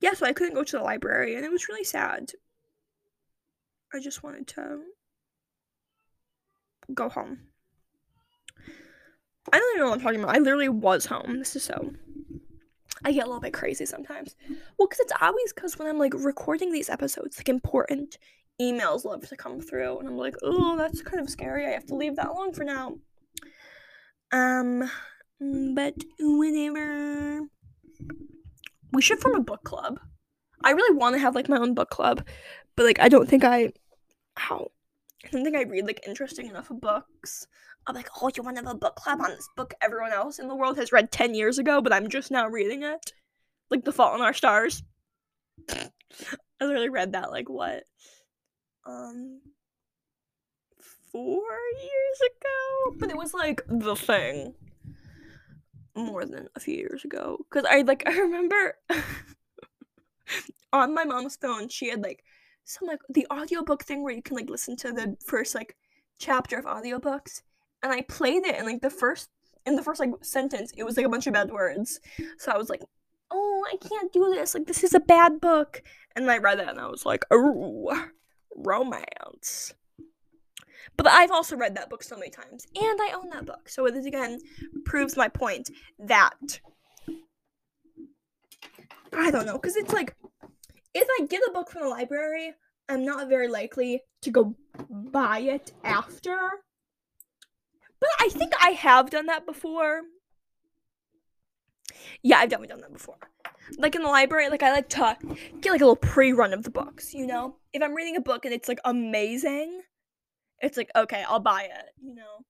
Yeah, 0.00 0.14
so 0.14 0.26
I 0.26 0.32
couldn't 0.32 0.54
go 0.54 0.64
to 0.64 0.76
the 0.76 0.82
library 0.82 1.34
and 1.34 1.44
it 1.44 1.52
was 1.52 1.68
really 1.68 1.84
sad. 1.84 2.32
I 3.92 4.00
just 4.00 4.22
wanted 4.22 4.46
to 4.48 4.80
go 6.94 7.08
home. 7.08 7.38
I 9.52 9.58
don't 9.58 9.70
even 9.74 9.80
know 9.80 9.90
what 9.90 9.98
I'm 9.98 10.04
talking 10.04 10.22
about. 10.22 10.36
I 10.36 10.38
literally 10.38 10.68
was 10.68 11.06
home. 11.06 11.38
This 11.38 11.56
is 11.56 11.64
so. 11.64 11.92
I 13.04 13.12
get 13.12 13.24
a 13.24 13.26
little 13.26 13.40
bit 13.40 13.54
crazy 13.54 13.86
sometimes. 13.86 14.36
Well, 14.78 14.86
because 14.88 15.00
it's 15.00 15.12
always 15.20 15.52
because 15.52 15.78
when 15.78 15.88
I'm 15.88 15.98
like 15.98 16.14
recording 16.14 16.72
these 16.72 16.90
episodes, 16.90 17.38
like 17.38 17.48
important 17.48 18.18
emails 18.60 19.04
love 19.04 19.26
to 19.28 19.36
come 19.36 19.60
through, 19.60 19.98
and 19.98 20.08
I'm 20.08 20.18
like, 20.18 20.34
oh, 20.42 20.76
that's 20.76 21.02
kind 21.02 21.20
of 21.20 21.30
scary. 21.30 21.66
I 21.66 21.70
have 21.70 21.86
to 21.86 21.94
leave 21.94 22.16
that 22.16 22.28
alone 22.28 22.52
for 22.52 22.64
now. 22.64 22.96
Um, 24.32 24.90
but 25.74 25.94
whenever 26.18 27.42
We 28.92 29.02
should 29.02 29.20
form 29.20 29.36
a 29.36 29.40
book 29.40 29.64
club. 29.64 30.00
I 30.62 30.72
really 30.72 30.96
want 30.96 31.14
to 31.14 31.20
have 31.20 31.34
like 31.34 31.48
my 31.48 31.58
own 31.58 31.74
book 31.74 31.90
club, 31.90 32.26
but 32.76 32.84
like 32.84 33.00
I 33.00 33.08
don't 33.08 33.28
think 33.28 33.44
I 33.44 33.72
how 34.40 34.70
I 35.24 35.28
don't 35.28 35.44
think 35.44 35.56
I 35.56 35.62
read 35.62 35.86
like 35.86 36.06
interesting 36.06 36.48
enough 36.48 36.68
books. 36.70 37.46
I'm 37.86 37.94
like, 37.94 38.08
oh, 38.20 38.30
you 38.34 38.42
want 38.42 38.56
to 38.56 38.64
have 38.64 38.74
a 38.74 38.78
book 38.78 38.96
club 38.96 39.20
on 39.20 39.30
this 39.30 39.48
book 39.56 39.74
everyone 39.82 40.12
else 40.12 40.38
in 40.38 40.48
the 40.48 40.56
world 40.56 40.76
has 40.78 40.92
read 40.92 41.12
ten 41.12 41.34
years 41.34 41.58
ago, 41.58 41.80
but 41.80 41.92
I'm 41.92 42.08
just 42.08 42.30
now 42.30 42.48
reading 42.48 42.82
it, 42.82 43.12
like 43.70 43.84
The 43.84 43.92
Fault 43.92 44.16
in 44.16 44.22
Our 44.22 44.34
Stars. 44.34 44.82
I 45.70 45.90
literally 46.64 46.88
read 46.88 47.12
that 47.12 47.30
like 47.30 47.48
what, 47.48 47.84
um, 48.86 49.40
four 51.12 51.42
years 51.82 52.20
ago, 52.20 52.96
but 52.98 53.10
it 53.10 53.16
was 53.16 53.34
like 53.34 53.62
the 53.68 53.96
thing 53.96 54.54
more 55.94 56.24
than 56.24 56.48
a 56.54 56.60
few 56.60 56.76
years 56.76 57.04
ago 57.04 57.38
because 57.50 57.66
I 57.68 57.82
like 57.82 58.02
I 58.06 58.18
remember 58.18 58.76
on 60.72 60.94
my 60.94 61.04
mom's 61.04 61.36
phone 61.36 61.68
she 61.68 61.90
had 61.90 62.02
like 62.02 62.22
some 62.64 62.88
like 62.88 63.00
the 63.08 63.26
audiobook 63.32 63.84
thing 63.84 64.02
where 64.02 64.14
you 64.14 64.22
can 64.22 64.36
like 64.36 64.50
listen 64.50 64.76
to 64.76 64.92
the 64.92 65.16
first 65.24 65.54
like 65.54 65.76
chapter 66.18 66.58
of 66.58 66.64
audiobooks 66.64 67.42
and 67.82 67.92
I 67.92 68.02
played 68.02 68.44
it 68.44 68.54
and 68.56 68.66
like 68.66 68.82
the 68.82 68.90
first 68.90 69.30
in 69.66 69.76
the 69.76 69.82
first 69.82 70.00
like 70.00 70.10
sentence 70.22 70.72
it 70.76 70.84
was 70.84 70.96
like 70.96 71.06
a 71.06 71.08
bunch 71.08 71.26
of 71.26 71.34
bad 71.34 71.50
words. 71.50 72.00
So 72.38 72.52
I 72.52 72.56
was 72.56 72.70
like, 72.70 72.82
"Oh, 73.30 73.64
I 73.72 73.76
can't 73.76 74.12
do 74.12 74.30
this. 74.30 74.54
Like 74.54 74.66
this 74.66 74.84
is 74.84 74.94
a 74.94 75.00
bad 75.00 75.40
book." 75.40 75.82
And 76.16 76.30
I 76.30 76.38
read 76.38 76.58
that 76.58 76.70
and 76.70 76.80
I 76.80 76.88
was 76.88 77.06
like, 77.06 77.24
"Oh, 77.30 78.08
romance." 78.56 79.74
But 80.96 81.06
I've 81.08 81.30
also 81.30 81.56
read 81.56 81.76
that 81.76 81.88
book 81.88 82.02
so 82.02 82.16
many 82.16 82.30
times 82.30 82.66
and 82.74 83.00
I 83.00 83.12
own 83.14 83.30
that 83.30 83.46
book. 83.46 83.68
So 83.68 83.86
it 83.86 83.94
again 84.04 84.40
proves 84.84 85.16
my 85.16 85.28
point 85.28 85.70
that 85.98 86.60
I 89.12 89.30
don't 89.30 89.46
know 89.46 89.58
cuz 89.58 89.76
it's 89.76 89.92
like 89.92 90.14
if 90.94 91.08
I 91.20 91.26
get 91.26 91.42
a 91.48 91.52
book 91.52 91.70
from 91.70 91.82
the 91.82 91.88
library, 91.88 92.54
I'm 92.88 93.04
not 93.04 93.28
very 93.28 93.48
likely 93.48 94.02
to 94.22 94.30
go 94.30 94.56
buy 94.88 95.40
it 95.40 95.72
after. 95.84 96.36
But 98.00 98.10
I 98.18 98.28
think 98.30 98.52
I 98.60 98.70
have 98.70 99.10
done 99.10 99.26
that 99.26 99.46
before. 99.46 100.02
Yeah, 102.22 102.38
I've 102.38 102.48
definitely 102.48 102.74
done 102.74 102.80
that 102.80 102.92
before. 102.92 103.16
Like 103.78 103.94
in 103.94 104.02
the 104.02 104.08
library, 104.08 104.48
like 104.48 104.62
I 104.62 104.72
like 104.72 104.88
to 104.90 105.16
get 105.60 105.70
like 105.70 105.80
a 105.80 105.84
little 105.84 105.96
pre-run 105.96 106.52
of 106.52 106.64
the 106.64 106.70
books, 106.70 107.14
you 107.14 107.26
know? 107.26 107.56
If 107.72 107.82
I'm 107.82 107.94
reading 107.94 108.16
a 108.16 108.20
book 108.20 108.44
and 108.44 108.52
it's 108.52 108.68
like 108.68 108.80
amazing, 108.84 109.82
it's 110.60 110.76
like, 110.76 110.90
okay, 110.96 111.24
I'll 111.28 111.38
buy 111.38 111.64
it, 111.64 111.90
you 112.02 112.14
know? 112.14 112.44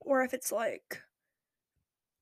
Or 0.00 0.24
if 0.24 0.34
it's 0.34 0.50
like 0.50 1.02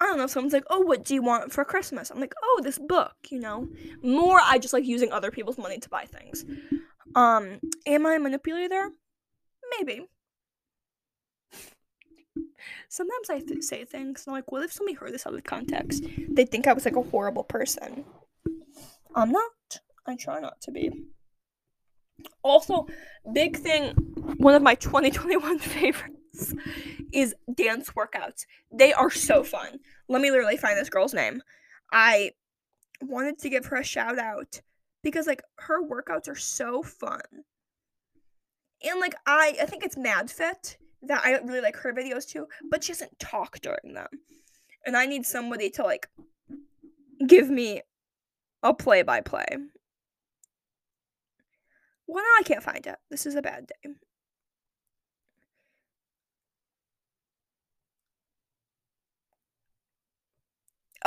I 0.01 0.07
don't 0.07 0.19
know, 0.19 0.27
someone's 0.27 0.53
like, 0.53 0.65
oh, 0.71 0.81
what 0.81 1.05
do 1.05 1.15
you 1.15 1.23
want 1.23 1.53
for 1.53 1.65
Christmas? 1.65 2.11
I'm 2.11 2.21
like, 2.21 2.35
oh, 2.43 2.61
this 2.63 2.79
book, 2.79 3.15
you 3.31 3.41
know? 3.41 3.69
More, 4.03 4.39
I 4.43 4.59
just 4.59 4.73
like 4.73 4.85
using 4.85 5.11
other 5.11 5.33
people's 5.33 5.59
money 5.59 5.79
to 5.79 5.89
buy 5.89 6.05
things. 6.05 6.45
Um, 7.17 7.59
am 7.85 8.07
I 8.07 8.15
a 8.15 8.19
manipulator? 8.21 8.91
Maybe. 9.77 10.07
Sometimes 12.89 13.31
I 13.31 13.41
th- 13.41 13.65
say 13.65 13.85
things, 13.85 14.25
and 14.27 14.33
I'm 14.33 14.39
like, 14.39 14.53
what 14.53 14.63
if 14.63 14.73
somebody 14.73 14.95
heard 14.95 15.13
this 15.13 15.27
out 15.27 15.35
of 15.35 15.45
context? 15.45 16.05
They 16.29 16.47
think 16.47 16.67
I 16.67 16.73
was 16.73 16.85
like 16.85 16.97
a 16.97 17.03
horrible 17.03 17.45
person. 17.45 18.05
I'm 19.15 19.33
not. 19.33 19.81
I 20.07 20.17
try 20.17 20.41
not 20.41 20.61
to 20.63 20.71
be. 20.71 20.91
Also, 22.43 22.87
big 23.33 23.57
thing, 23.57 23.93
one 24.39 24.55
of 24.55 24.63
my 24.63 24.75
2021 24.77 25.59
favorites 25.59 26.18
is 27.13 27.35
dance 27.55 27.91
workouts. 27.91 28.47
They 28.73 28.93
are 28.93 29.11
so 29.11 29.43
fun. 29.43 29.81
Let 30.09 30.23
me 30.23 30.31
literally 30.31 30.57
find 30.57 30.79
this 30.79 30.91
girl's 30.91 31.15
name. 31.15 31.43
I 31.93 32.33
wanted 33.01 33.39
to 33.39 33.51
give 33.51 33.67
her 33.67 33.77
a 33.77 33.85
shout 33.85 34.19
out 34.19 34.61
because 35.03 35.27
like 35.27 35.43
her 35.57 35.83
workouts 35.83 36.29
are 36.29 36.37
so 36.37 36.83
fun. 36.83 37.21
And 38.83 39.01
like 39.01 39.15
I 39.27 39.57
I 39.61 39.67
think 39.67 39.85
it's 39.85 39.97
MadFit 39.97 40.77
that 41.03 41.23
I 41.25 41.39
really 41.39 41.61
like 41.61 41.77
her 41.77 41.93
videos 41.93 42.29
too, 42.29 42.47
but 42.71 42.85
she 42.85 42.93
doesn't 42.93 43.19
talk 43.19 43.61
during 43.61 43.95
them. 43.95 44.09
And 44.87 44.97
I 44.97 45.07
need 45.07 45.27
somebody 45.27 45.71
to 45.71 45.83
like 45.83 46.09
give 47.27 47.51
me 47.51 47.83
a 48.63 48.75
play 48.75 49.03
by 49.03 49.21
play. 49.21 49.47
Well, 52.07 52.25
now 52.25 52.41
I 52.41 52.43
can't 52.43 52.63
find 52.63 52.87
it. 52.87 52.97
This 53.11 53.27
is 53.27 53.35
a 53.35 53.43
bad 53.43 53.67
day. 53.67 53.91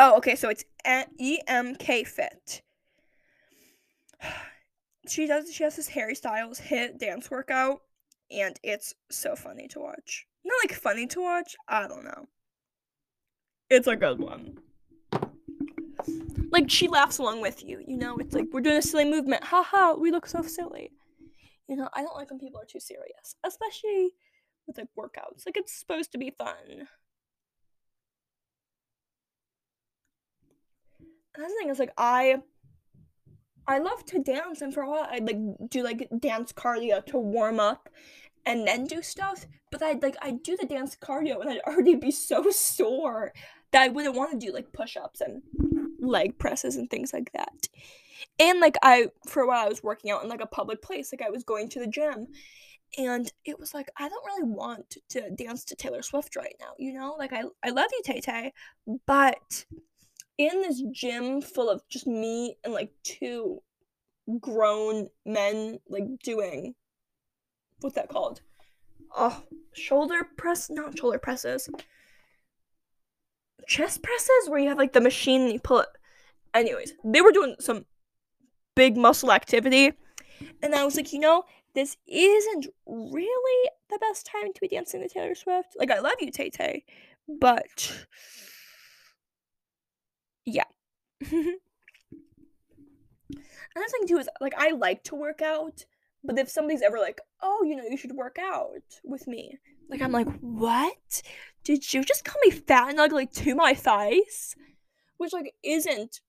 Oh, 0.04 0.18
okay, 0.18 0.36
so 0.36 0.50
it's 0.50 0.66
EMK 0.86 2.08
Fit. 2.08 2.64
She 5.08 5.26
does 5.26 5.52
she 5.52 5.64
has 5.64 5.76
this 5.76 5.88
Harry 5.88 6.14
Styles 6.14 6.60
hit 6.60 7.00
dance 7.00 7.32
workout 7.32 7.82
and 8.30 8.60
it's 8.62 8.94
so 9.10 9.36
funny 9.36 9.68
to 9.70 9.80
watch. 9.80 10.28
Not 10.46 10.54
like 10.64 10.80
funny 10.80 11.08
to 11.08 11.22
watch, 11.22 11.56
I 11.68 11.88
don't 11.88 12.04
know. 12.04 12.28
It's 13.72 13.88
a 13.88 13.96
good 13.96 14.20
one. 14.20 14.60
Like 16.52 16.70
she 16.70 16.88
laughs 16.88 17.18
along 17.18 17.42
with 17.42 17.64
you, 17.64 17.84
you 17.88 17.98
know, 17.98 18.16
it's 18.18 18.36
like 18.36 18.46
we're 18.54 18.62
doing 18.62 18.78
a 18.78 18.82
silly 18.84 19.06
movement. 19.06 19.44
Ha 19.46 19.64
ha, 19.64 19.96
we 20.00 20.12
look 20.12 20.28
so 20.28 20.44
silly. 20.44 20.92
You 21.68 21.78
know, 21.78 21.90
I 21.96 22.04
don't 22.04 22.16
like 22.16 22.30
when 22.30 22.40
people 22.40 22.62
are 22.62 22.66
too 22.66 22.80
serious, 22.80 23.36
especially 23.44 24.12
with 24.68 24.78
like 24.78 24.90
workouts. 24.96 25.48
Like 25.48 25.58
it's 25.58 25.74
supposed 25.74 26.12
to 26.12 26.20
be 26.20 26.30
fun. 26.30 26.88
Another 31.36 31.54
thing 31.60 31.70
is 31.70 31.80
like 31.80 31.94
I 31.98 32.38
I 33.68 33.78
love 33.80 34.06
to 34.08 34.20
dance 34.20 34.62
and 34.62 34.74
for 34.74 34.82
a 34.82 34.90
while 34.90 35.08
I'd 35.10 35.26
like 35.26 35.38
do 35.70 35.84
like 35.84 36.10
dance 36.20 36.52
cardio 36.52 37.06
to 37.08 37.18
warm 37.18 37.60
up 37.60 37.90
and 38.46 38.68
then 38.68 38.86
do 38.86 39.02
stuff. 39.02 39.46
But 39.72 39.82
I'd 39.82 40.04
like 40.04 40.16
I'd 40.22 40.44
do 40.44 40.58
the 40.58 40.66
dance 40.66 40.96
cardio 40.96 41.42
and 41.42 41.50
I'd 41.50 41.60
already 41.60 41.96
be 41.96 42.12
so 42.12 42.50
sore 42.52 43.34
that 43.72 43.82
I 43.82 43.88
wouldn't 43.88 44.16
want 44.16 44.32
to 44.32 44.46
do 44.46 44.54
like 44.54 44.74
push 44.74 44.98
ups 44.98 45.22
and 45.22 45.42
leg 46.00 46.38
presses 46.38 46.76
and 46.76 46.90
things 46.90 47.14
like 47.14 47.32
that. 47.34 47.68
And 48.40 48.60
like 48.60 48.76
I 48.84 49.08
for 49.28 49.44
a 49.44 49.48
while 49.48 49.66
I 49.66 49.70
was 49.70 49.84
working 49.84 50.12
out 50.12 50.24
in 50.24 50.30
like 50.30 50.42
a 50.42 50.48
public 50.48 50.82
place, 50.82 51.12
like 51.12 51.22
I 51.22 51.30
was 51.30 51.44
going 51.44 51.70
to 51.70 51.80
the 51.80 51.88
gym. 51.88 52.28
And 52.98 53.32
it 53.46 53.58
was 53.58 53.74
like 53.74 53.90
I 53.98 54.10
don't 54.10 54.26
really 54.26 54.52
want 54.52 54.98
to 55.10 55.30
dance 55.30 55.64
to 55.66 55.76
Taylor 55.76 56.02
Swift 56.02 56.36
right 56.36 56.56
now, 56.60 56.74
you 56.78 56.94
know? 56.94 57.16
Like 57.18 57.32
I 57.32 57.44
I 57.64 57.70
love 57.70 57.88
you, 57.92 58.02
Tay 58.04 58.20
Tay, 58.20 58.54
but 59.08 59.66
in 60.38 60.62
this 60.62 60.82
gym 60.92 61.42
full 61.42 61.70
of 61.70 61.82
just 61.90 62.08
me 62.08 62.58
and 62.64 62.74
like 62.74 62.92
two 63.04 63.62
grown 64.40 65.10
men 65.26 65.80
like 65.90 66.06
doing 66.24 66.76
what's 67.82 67.96
that 67.96 68.10
called? 68.10 68.42
Oh, 69.16 69.44
shoulder 69.74 70.28
press, 70.38 70.70
not 70.70 70.98
shoulder 70.98 71.20
presses. 71.20 71.70
Chest 73.68 74.04
presses 74.04 74.50
where 74.50 74.60
you 74.60 74.70
have 74.70 74.78
like 74.78 74.94
the 74.94 75.02
machine 75.02 75.42
and 75.42 75.54
you 75.54 75.60
pull 75.60 75.80
it. 75.80 75.88
Anyways, 76.54 76.94
they 77.04 77.22
were 77.22 77.32
doing 77.32 77.56
some 77.60 77.86
big 78.76 78.98
muscle 78.98 79.32
activity 79.32 79.94
And 80.64 80.76
I 80.76 80.84
was 80.86 80.96
like, 80.96 81.14
you 81.14 81.20
know, 81.20 81.44
this 81.74 81.98
isn't 82.08 82.68
really 82.86 83.70
the 83.90 84.00
best 84.00 84.26
time 84.26 84.54
to 84.54 84.62
be 84.62 84.68
dancing 84.68 85.02
to 85.02 85.10
Taylor 85.10 85.36
Swift. 85.36 85.76
Like, 85.78 85.92
I 85.92 86.00
love 86.00 86.16
you, 86.20 86.32
Tay 86.32 86.50
Tay, 86.50 86.84
but 87.28 88.06
yeah. 90.54 90.64
Another 93.74 93.90
thing 93.92 94.08
too 94.08 94.18
is 94.18 94.30
like 94.40 94.54
I 94.58 94.72
like 94.72 95.04
to 95.06 95.16
work 95.16 95.42
out, 95.42 95.86
but 96.24 96.38
if 96.38 96.50
somebody's 96.50 96.82
ever 96.82 97.00
like, 97.00 97.22
"Oh, 97.42 97.64
you 97.64 97.76
know, 97.76 97.84
you 97.90 97.98
should 97.98 98.12
work 98.12 98.38
out 98.40 99.00
with 99.04 99.28
me," 99.28 99.58
like 99.90 100.02
I'm 100.02 100.12
like, 100.12 100.28
"What? 100.40 101.22
Did 101.64 101.94
you 101.94 102.04
just 102.04 102.26
call 102.26 102.40
me 102.44 102.52
fat 102.52 102.90
and 102.90 103.00
ugly 103.00 103.28
to 103.28 103.56
my 103.56 103.74
face?" 103.74 104.56
Which 105.18 105.34
like 105.34 105.54
isn't 105.64 106.20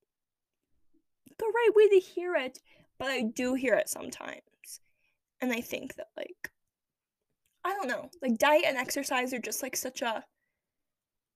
the 1.39 1.47
right 1.47 1.71
way 1.75 1.89
to 1.89 1.99
hear 1.99 2.37
it, 2.37 2.61
but 2.99 3.09
I 3.09 3.23
do 3.23 3.55
hear 3.55 3.75
it 3.75 3.89
sometimes. 3.89 4.81
And 5.41 5.53
I 5.53 5.61
think 5.61 5.97
that 5.97 6.09
like 6.17 6.53
I 7.65 7.75
don't 7.75 7.89
know, 7.89 8.11
like 8.21 8.39
diet 8.39 8.65
and 8.67 8.77
exercise 8.77 9.33
are 9.33 9.39
just 9.39 9.63
like 9.63 9.77
such 9.77 10.03
a 10.03 10.25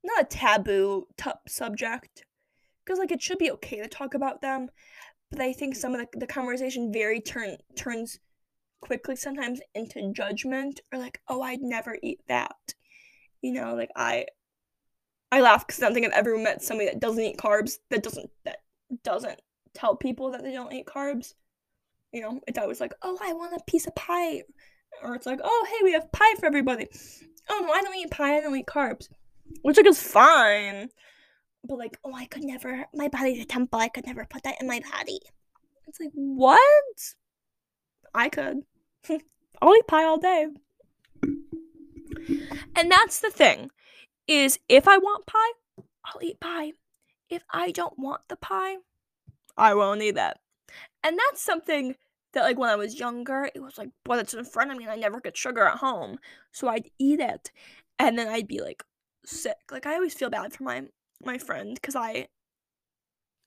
not 0.04 0.22
a 0.22 0.24
taboo 0.24 1.06
t- 1.16 1.30
subject 1.48 2.24
because 2.86 2.98
like 2.98 3.10
it 3.10 3.20
should 3.20 3.38
be 3.38 3.50
okay 3.50 3.82
to 3.82 3.88
talk 3.88 4.14
about 4.14 4.40
them, 4.40 4.70
but 5.30 5.40
I 5.40 5.52
think 5.52 5.74
some 5.74 5.94
of 5.94 6.00
the, 6.00 6.18
the 6.18 6.26
conversation 6.26 6.92
very 6.92 7.20
turn 7.20 7.56
turns 7.76 8.20
quickly 8.80 9.16
sometimes 9.16 9.60
into 9.74 10.12
judgment 10.12 10.80
or 10.92 10.98
like 10.98 11.20
oh 11.28 11.42
I'd 11.42 11.60
never 11.60 11.98
eat 12.02 12.20
that, 12.28 12.74
you 13.42 13.52
know 13.52 13.74
like 13.74 13.90
I 13.96 14.26
I 15.32 15.40
laugh 15.40 15.66
because 15.66 15.82
I 15.82 15.86
don't 15.86 15.94
think 15.94 16.06
I've 16.06 16.12
ever 16.12 16.38
met 16.38 16.62
somebody 16.62 16.88
that 16.88 17.00
doesn't 17.00 17.22
eat 17.22 17.36
carbs 17.36 17.78
that 17.90 18.02
doesn't 18.02 18.30
that 18.44 18.58
doesn't 19.02 19.40
tell 19.76 19.94
people 19.94 20.30
that 20.32 20.42
they 20.42 20.52
don't 20.52 20.72
eat 20.72 20.86
carbs. 20.86 21.34
You 22.12 22.22
know, 22.22 22.40
it's 22.48 22.58
always 22.58 22.80
like, 22.80 22.94
oh, 23.02 23.18
I 23.22 23.32
want 23.32 23.52
a 23.52 23.70
piece 23.70 23.86
of 23.86 23.94
pie. 23.94 24.42
Or 25.02 25.14
it's 25.14 25.26
like, 25.26 25.40
oh, 25.44 25.66
hey, 25.68 25.84
we 25.84 25.92
have 25.92 26.10
pie 26.12 26.34
for 26.38 26.46
everybody. 26.46 26.88
Oh, 27.48 27.64
no, 27.66 27.72
I 27.72 27.82
don't 27.82 27.96
eat 27.96 28.10
pie. 28.10 28.38
I 28.38 28.40
don't 28.40 28.56
eat 28.56 28.66
carbs. 28.66 29.08
Which, 29.62 29.76
like, 29.76 29.86
is 29.86 30.02
fine. 30.02 30.88
But, 31.66 31.78
like, 31.78 31.98
oh, 32.04 32.14
I 32.14 32.26
could 32.26 32.44
never, 32.44 32.86
my 32.94 33.08
body's 33.08 33.42
a 33.42 33.46
temple. 33.46 33.80
I 33.80 33.88
could 33.88 34.06
never 34.06 34.24
put 34.24 34.42
that 34.44 34.60
in 34.60 34.66
my 34.66 34.80
body. 34.92 35.20
It's 35.86 36.00
like, 36.00 36.12
what? 36.14 37.14
I 38.14 38.28
could. 38.28 38.62
I'll 39.62 39.74
eat 39.74 39.86
pie 39.86 40.04
all 40.04 40.18
day. 40.18 40.46
And 42.74 42.90
that's 42.90 43.20
the 43.20 43.30
thing 43.30 43.70
is 44.26 44.58
if 44.68 44.88
I 44.88 44.98
want 44.98 45.26
pie, 45.26 45.84
I'll 46.04 46.22
eat 46.22 46.40
pie. 46.40 46.72
If 47.28 47.42
I 47.50 47.70
don't 47.70 47.98
want 47.98 48.22
the 48.28 48.36
pie, 48.36 48.76
I 49.56 49.74
won't 49.74 50.02
eat 50.02 50.14
that. 50.14 50.38
And 51.02 51.18
that's 51.18 51.40
something 51.40 51.96
that 52.32 52.42
like 52.42 52.58
when 52.58 52.68
I 52.68 52.76
was 52.76 52.98
younger, 52.98 53.48
it 53.54 53.60
was 53.60 53.78
like, 53.78 53.90
well, 54.06 54.18
it's 54.18 54.34
in 54.34 54.44
front 54.44 54.70
of 54.70 54.76
me 54.76 54.84
and 54.84 54.92
I 54.92 54.96
never 54.96 55.20
get 55.20 55.36
sugar 55.36 55.64
at 55.64 55.78
home. 55.78 56.18
So 56.52 56.68
I'd 56.68 56.90
eat 56.98 57.20
it. 57.20 57.50
And 57.98 58.18
then 58.18 58.28
I'd 58.28 58.48
be 58.48 58.60
like 58.60 58.82
sick. 59.24 59.56
Like 59.70 59.86
I 59.86 59.94
always 59.94 60.14
feel 60.14 60.30
bad 60.30 60.52
for 60.52 60.64
my 60.64 60.84
my 61.24 61.38
friend 61.38 61.74
because 61.74 61.96
I 61.96 62.28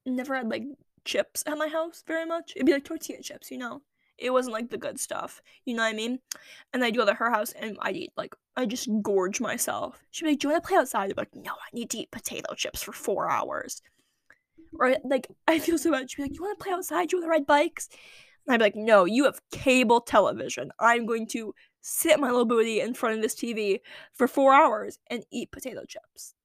never 0.05 0.35
had 0.35 0.49
like 0.49 0.63
chips 1.05 1.43
at 1.47 1.57
my 1.57 1.67
house 1.67 2.03
very 2.07 2.25
much. 2.25 2.53
It'd 2.55 2.65
be 2.65 2.73
like 2.73 2.85
tortilla 2.85 3.21
chips, 3.21 3.51
you 3.51 3.57
know. 3.57 3.81
It 4.17 4.31
wasn't 4.31 4.53
like 4.53 4.69
the 4.69 4.77
good 4.77 4.99
stuff. 4.99 5.41
You 5.65 5.75
know 5.75 5.83
what 5.83 5.93
I 5.93 5.93
mean? 5.93 6.19
And 6.73 6.83
I'd 6.83 6.95
go 6.95 7.05
to 7.05 7.13
her 7.13 7.31
house 7.31 7.53
and 7.53 7.77
I'd 7.81 7.95
eat 7.95 8.11
like 8.17 8.35
I 8.55 8.65
just 8.65 8.89
gorge 9.01 9.39
myself. 9.39 10.03
She'd 10.11 10.25
be 10.25 10.31
like, 10.31 10.39
Do 10.39 10.47
you 10.47 10.51
wanna 10.51 10.61
play 10.61 10.77
outside? 10.77 11.09
I'd 11.09 11.15
be 11.15 11.21
like, 11.21 11.35
No, 11.35 11.51
I 11.51 11.69
need 11.73 11.89
to 11.91 11.99
eat 11.99 12.11
potato 12.11 12.53
chips 12.53 12.83
for 12.83 12.91
four 12.91 13.29
hours. 13.29 13.81
Or 14.77 14.95
like 15.05 15.27
I 15.47 15.59
feel 15.59 15.77
so 15.77 15.91
bad. 15.91 16.09
She'd 16.09 16.17
be 16.17 16.23
like, 16.23 16.35
You 16.35 16.43
wanna 16.43 16.55
play 16.55 16.73
outside? 16.73 17.11
You 17.11 17.19
wanna 17.19 17.31
ride 17.31 17.47
bikes? 17.47 17.87
And 18.45 18.53
I'd 18.53 18.57
be 18.57 18.65
like, 18.65 18.75
No, 18.75 19.05
you 19.05 19.23
have 19.25 19.41
cable 19.51 20.01
television. 20.01 20.71
I'm 20.79 21.05
going 21.05 21.27
to 21.27 21.53
sit 21.81 22.19
my 22.19 22.27
little 22.27 22.45
booty 22.45 22.81
in 22.81 22.93
front 22.93 23.15
of 23.15 23.21
this 23.21 23.35
TV 23.35 23.79
for 24.13 24.27
four 24.27 24.53
hours 24.53 24.99
and 25.09 25.23
eat 25.31 25.51
potato 25.51 25.85
chips. 25.87 26.35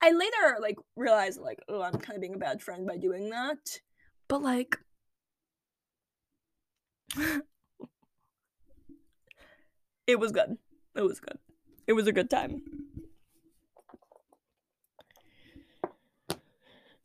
I 0.00 0.10
later 0.12 0.58
like 0.60 0.76
realized 0.96 1.40
like, 1.40 1.60
oh, 1.68 1.82
I'm 1.82 1.94
kind 1.94 2.16
of 2.16 2.20
being 2.20 2.34
a 2.34 2.38
bad 2.38 2.62
friend 2.62 2.86
by 2.86 2.96
doing 2.96 3.30
that. 3.30 3.80
But 4.28 4.42
like 4.42 4.78
it 10.06 10.18
was 10.18 10.32
good. 10.32 10.56
It 10.94 11.02
was 11.02 11.20
good. 11.20 11.38
It 11.86 11.92
was 11.92 12.06
a 12.06 12.12
good 12.12 12.30
time. 12.30 12.62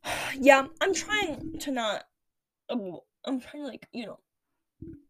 yeah, 0.38 0.66
I'm 0.80 0.94
trying 0.94 1.58
to 1.60 1.70
not. 1.70 2.04
Oh, 2.68 3.04
I'm 3.24 3.40
trying 3.40 3.62
to 3.62 3.68
like 3.68 3.88
you 3.92 4.06
know 4.06 4.18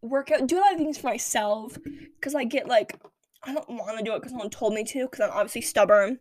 work 0.00 0.30
out, 0.30 0.46
do 0.46 0.58
a 0.58 0.60
lot 0.60 0.72
of 0.72 0.78
things 0.78 0.98
for 0.98 1.08
myself 1.08 1.76
because 1.84 2.34
I 2.34 2.44
get 2.44 2.68
like 2.68 2.98
I 3.42 3.54
don't 3.54 3.68
want 3.68 3.98
to 3.98 4.04
do 4.04 4.14
it 4.14 4.18
because 4.18 4.32
someone 4.32 4.50
told 4.50 4.74
me 4.74 4.84
to 4.84 5.06
because 5.06 5.20
I'm 5.20 5.30
obviously 5.30 5.62
stubborn. 5.62 6.18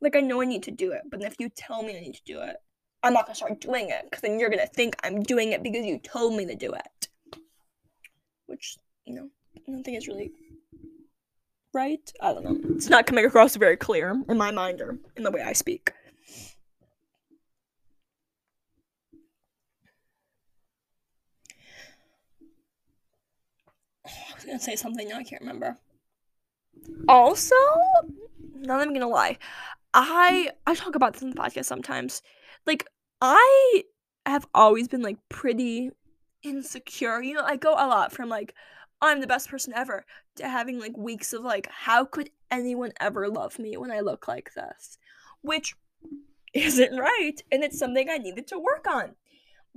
Like 0.00 0.16
I 0.16 0.20
know 0.20 0.40
I 0.40 0.46
need 0.46 0.62
to 0.64 0.70
do 0.70 0.92
it, 0.92 1.02
but 1.10 1.22
if 1.22 1.36
you 1.38 1.50
tell 1.50 1.82
me 1.82 1.96
I 1.96 2.00
need 2.00 2.14
to 2.14 2.24
do 2.24 2.40
it, 2.40 2.56
I'm 3.02 3.12
not 3.12 3.26
gonna 3.26 3.34
start 3.34 3.60
doing 3.60 3.90
it 3.90 4.04
because 4.04 4.20
then 4.22 4.38
you're 4.38 4.50
gonna 4.50 4.66
think 4.66 4.96
I'm 5.04 5.22
doing 5.22 5.52
it 5.52 5.62
because 5.62 5.84
you 5.84 5.98
told 5.98 6.34
me 6.34 6.46
to 6.46 6.54
do 6.54 6.72
it. 6.72 7.08
Which 8.46 8.76
you 9.04 9.14
know 9.14 9.28
I 9.56 9.70
don't 9.70 9.82
think 9.84 9.98
is 9.98 10.08
really 10.08 10.32
right. 11.74 12.12
I 12.20 12.32
don't 12.32 12.44
know. 12.44 12.58
It's 12.74 12.88
not 12.88 13.06
coming 13.06 13.26
across 13.26 13.56
very 13.56 13.76
clear 13.76 14.22
in 14.28 14.38
my 14.38 14.50
mind 14.50 14.80
or 14.80 14.98
in 15.16 15.22
the 15.22 15.30
way 15.30 15.42
I 15.42 15.52
speak. 15.52 15.92
I 24.06 24.34
was 24.34 24.44
gonna 24.44 24.58
say 24.58 24.76
something 24.76 25.08
now 25.08 25.16
I 25.18 25.24
can't 25.24 25.42
remember. 25.42 25.76
Also, 27.08 27.54
not 28.54 28.80
even 28.80 28.94
gonna 28.94 29.08
lie, 29.08 29.38
I 29.92 30.50
I 30.66 30.74
talk 30.74 30.94
about 30.94 31.14
this 31.14 31.22
in 31.22 31.30
the 31.30 31.36
podcast 31.36 31.66
sometimes. 31.66 32.22
Like 32.66 32.86
I 33.20 33.84
have 34.26 34.46
always 34.54 34.88
been 34.88 35.02
like 35.02 35.18
pretty 35.28 35.90
insecure. 36.42 37.22
You 37.22 37.34
know, 37.34 37.44
I 37.44 37.56
go 37.56 37.72
a 37.72 37.88
lot 37.88 38.12
from 38.12 38.28
like 38.28 38.54
I'm 39.02 39.20
the 39.20 39.26
best 39.26 39.48
person 39.48 39.72
ever 39.74 40.04
to 40.36 40.48
having 40.48 40.78
like 40.78 40.96
weeks 40.96 41.32
of 41.32 41.42
like 41.42 41.68
how 41.70 42.04
could 42.04 42.30
anyone 42.50 42.92
ever 43.00 43.28
love 43.28 43.58
me 43.58 43.76
when 43.76 43.90
I 43.90 44.00
look 44.00 44.28
like 44.28 44.52
this? 44.54 44.98
Which 45.42 45.74
isn't 46.54 46.96
right 46.96 47.40
and 47.50 47.62
it's 47.62 47.78
something 47.78 48.08
I 48.08 48.18
needed 48.18 48.46
to 48.48 48.58
work 48.58 48.86
on. 48.88 49.16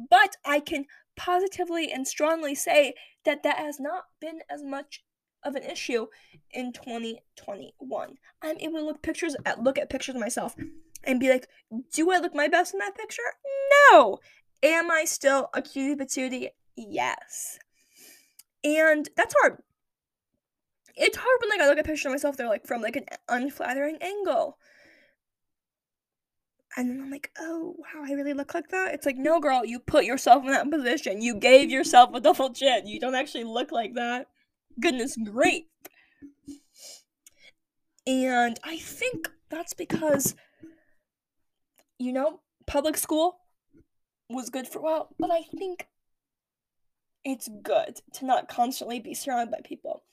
But 0.09 0.37
I 0.45 0.59
can 0.59 0.85
positively 1.15 1.91
and 1.91 2.07
strongly 2.07 2.55
say 2.55 2.95
that 3.25 3.43
that 3.43 3.57
has 3.57 3.79
not 3.79 4.05
been 4.19 4.39
as 4.49 4.63
much 4.63 5.03
of 5.43 5.55
an 5.55 5.63
issue 5.63 6.07
in 6.51 6.73
2021. 6.73 8.17
I'm 8.41 8.57
able 8.59 8.79
to 8.79 8.85
look 8.85 9.01
pictures 9.01 9.35
at 9.45 9.61
look 9.63 9.77
at 9.77 9.89
pictures 9.89 10.15
of 10.15 10.21
myself 10.21 10.55
and 11.03 11.19
be 11.19 11.29
like, 11.29 11.47
do 11.91 12.11
I 12.11 12.19
look 12.19 12.33
my 12.33 12.47
best 12.47 12.73
in 12.73 12.79
that 12.79 12.95
picture? 12.95 13.21
No. 13.91 14.19
Am 14.61 14.89
I 14.89 15.05
still 15.05 15.49
a 15.53 15.61
cutie 15.61 16.01
patootie? 16.01 16.49
Yes. 16.75 17.59
And 18.63 19.09
that's 19.17 19.35
hard. 19.41 19.61
It's 20.95 21.17
hard 21.17 21.37
when 21.41 21.49
like 21.49 21.59
I 21.59 21.67
look 21.67 21.77
at 21.77 21.85
pictures 21.85 22.05
of 22.05 22.11
myself, 22.11 22.37
they're 22.37 22.47
like 22.47 22.65
from 22.65 22.81
like 22.81 22.95
an 22.95 23.05
unflattering 23.27 23.97
angle. 24.01 24.57
And 26.75 26.89
then 26.89 27.01
I'm 27.01 27.11
like, 27.11 27.31
oh 27.37 27.75
wow, 27.77 28.03
I 28.05 28.13
really 28.13 28.33
look 28.33 28.53
like 28.53 28.69
that. 28.69 28.93
It's 28.93 29.05
like, 29.05 29.17
no 29.17 29.39
girl, 29.39 29.63
you 29.65 29.79
put 29.79 30.05
yourself 30.05 30.43
in 30.43 30.51
that 30.51 30.71
position. 30.71 31.21
You 31.21 31.35
gave 31.35 31.69
yourself 31.69 32.11
a 32.13 32.19
double 32.19 32.51
chin. 32.51 32.87
You 32.87 32.99
don't 32.99 33.15
actually 33.15 33.43
look 33.43 33.71
like 33.71 33.93
that. 33.95 34.27
Goodness 34.79 35.17
great. 35.17 35.67
And 38.05 38.59
I 38.63 38.77
think 38.77 39.31
that's 39.49 39.73
because 39.73 40.35
you 41.99 42.11
know, 42.11 42.41
public 42.67 42.97
school 42.97 43.39
was 44.29 44.49
good 44.49 44.67
for 44.67 44.79
a 44.79 44.81
while, 44.81 45.09
but 45.17 45.31
I 45.31 45.43
think 45.57 45.87
it's 47.23 47.49
good 47.61 48.01
to 48.13 48.25
not 48.25 48.49
constantly 48.49 48.99
be 48.99 49.13
surrounded 49.13 49.51
by 49.51 49.61
people. 49.63 50.03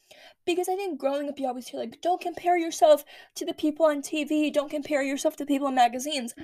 Because 0.45 0.69
I 0.69 0.75
think 0.75 0.99
growing 0.99 1.29
up, 1.29 1.39
you 1.39 1.47
always 1.47 1.69
hear, 1.69 1.81
like, 1.81 2.01
don't 2.01 2.21
compare 2.21 2.57
yourself 2.57 3.05
to 3.37 3.45
the 3.45 3.55
people 3.55 3.87
on 3.87 4.03
TV, 4.03 4.53
don't 4.53 4.71
compare 4.71 5.03
yourself 5.03 5.37
to 5.37 5.47
people 5.47 5.69
in 5.69 5.75
magazines. 5.75 6.35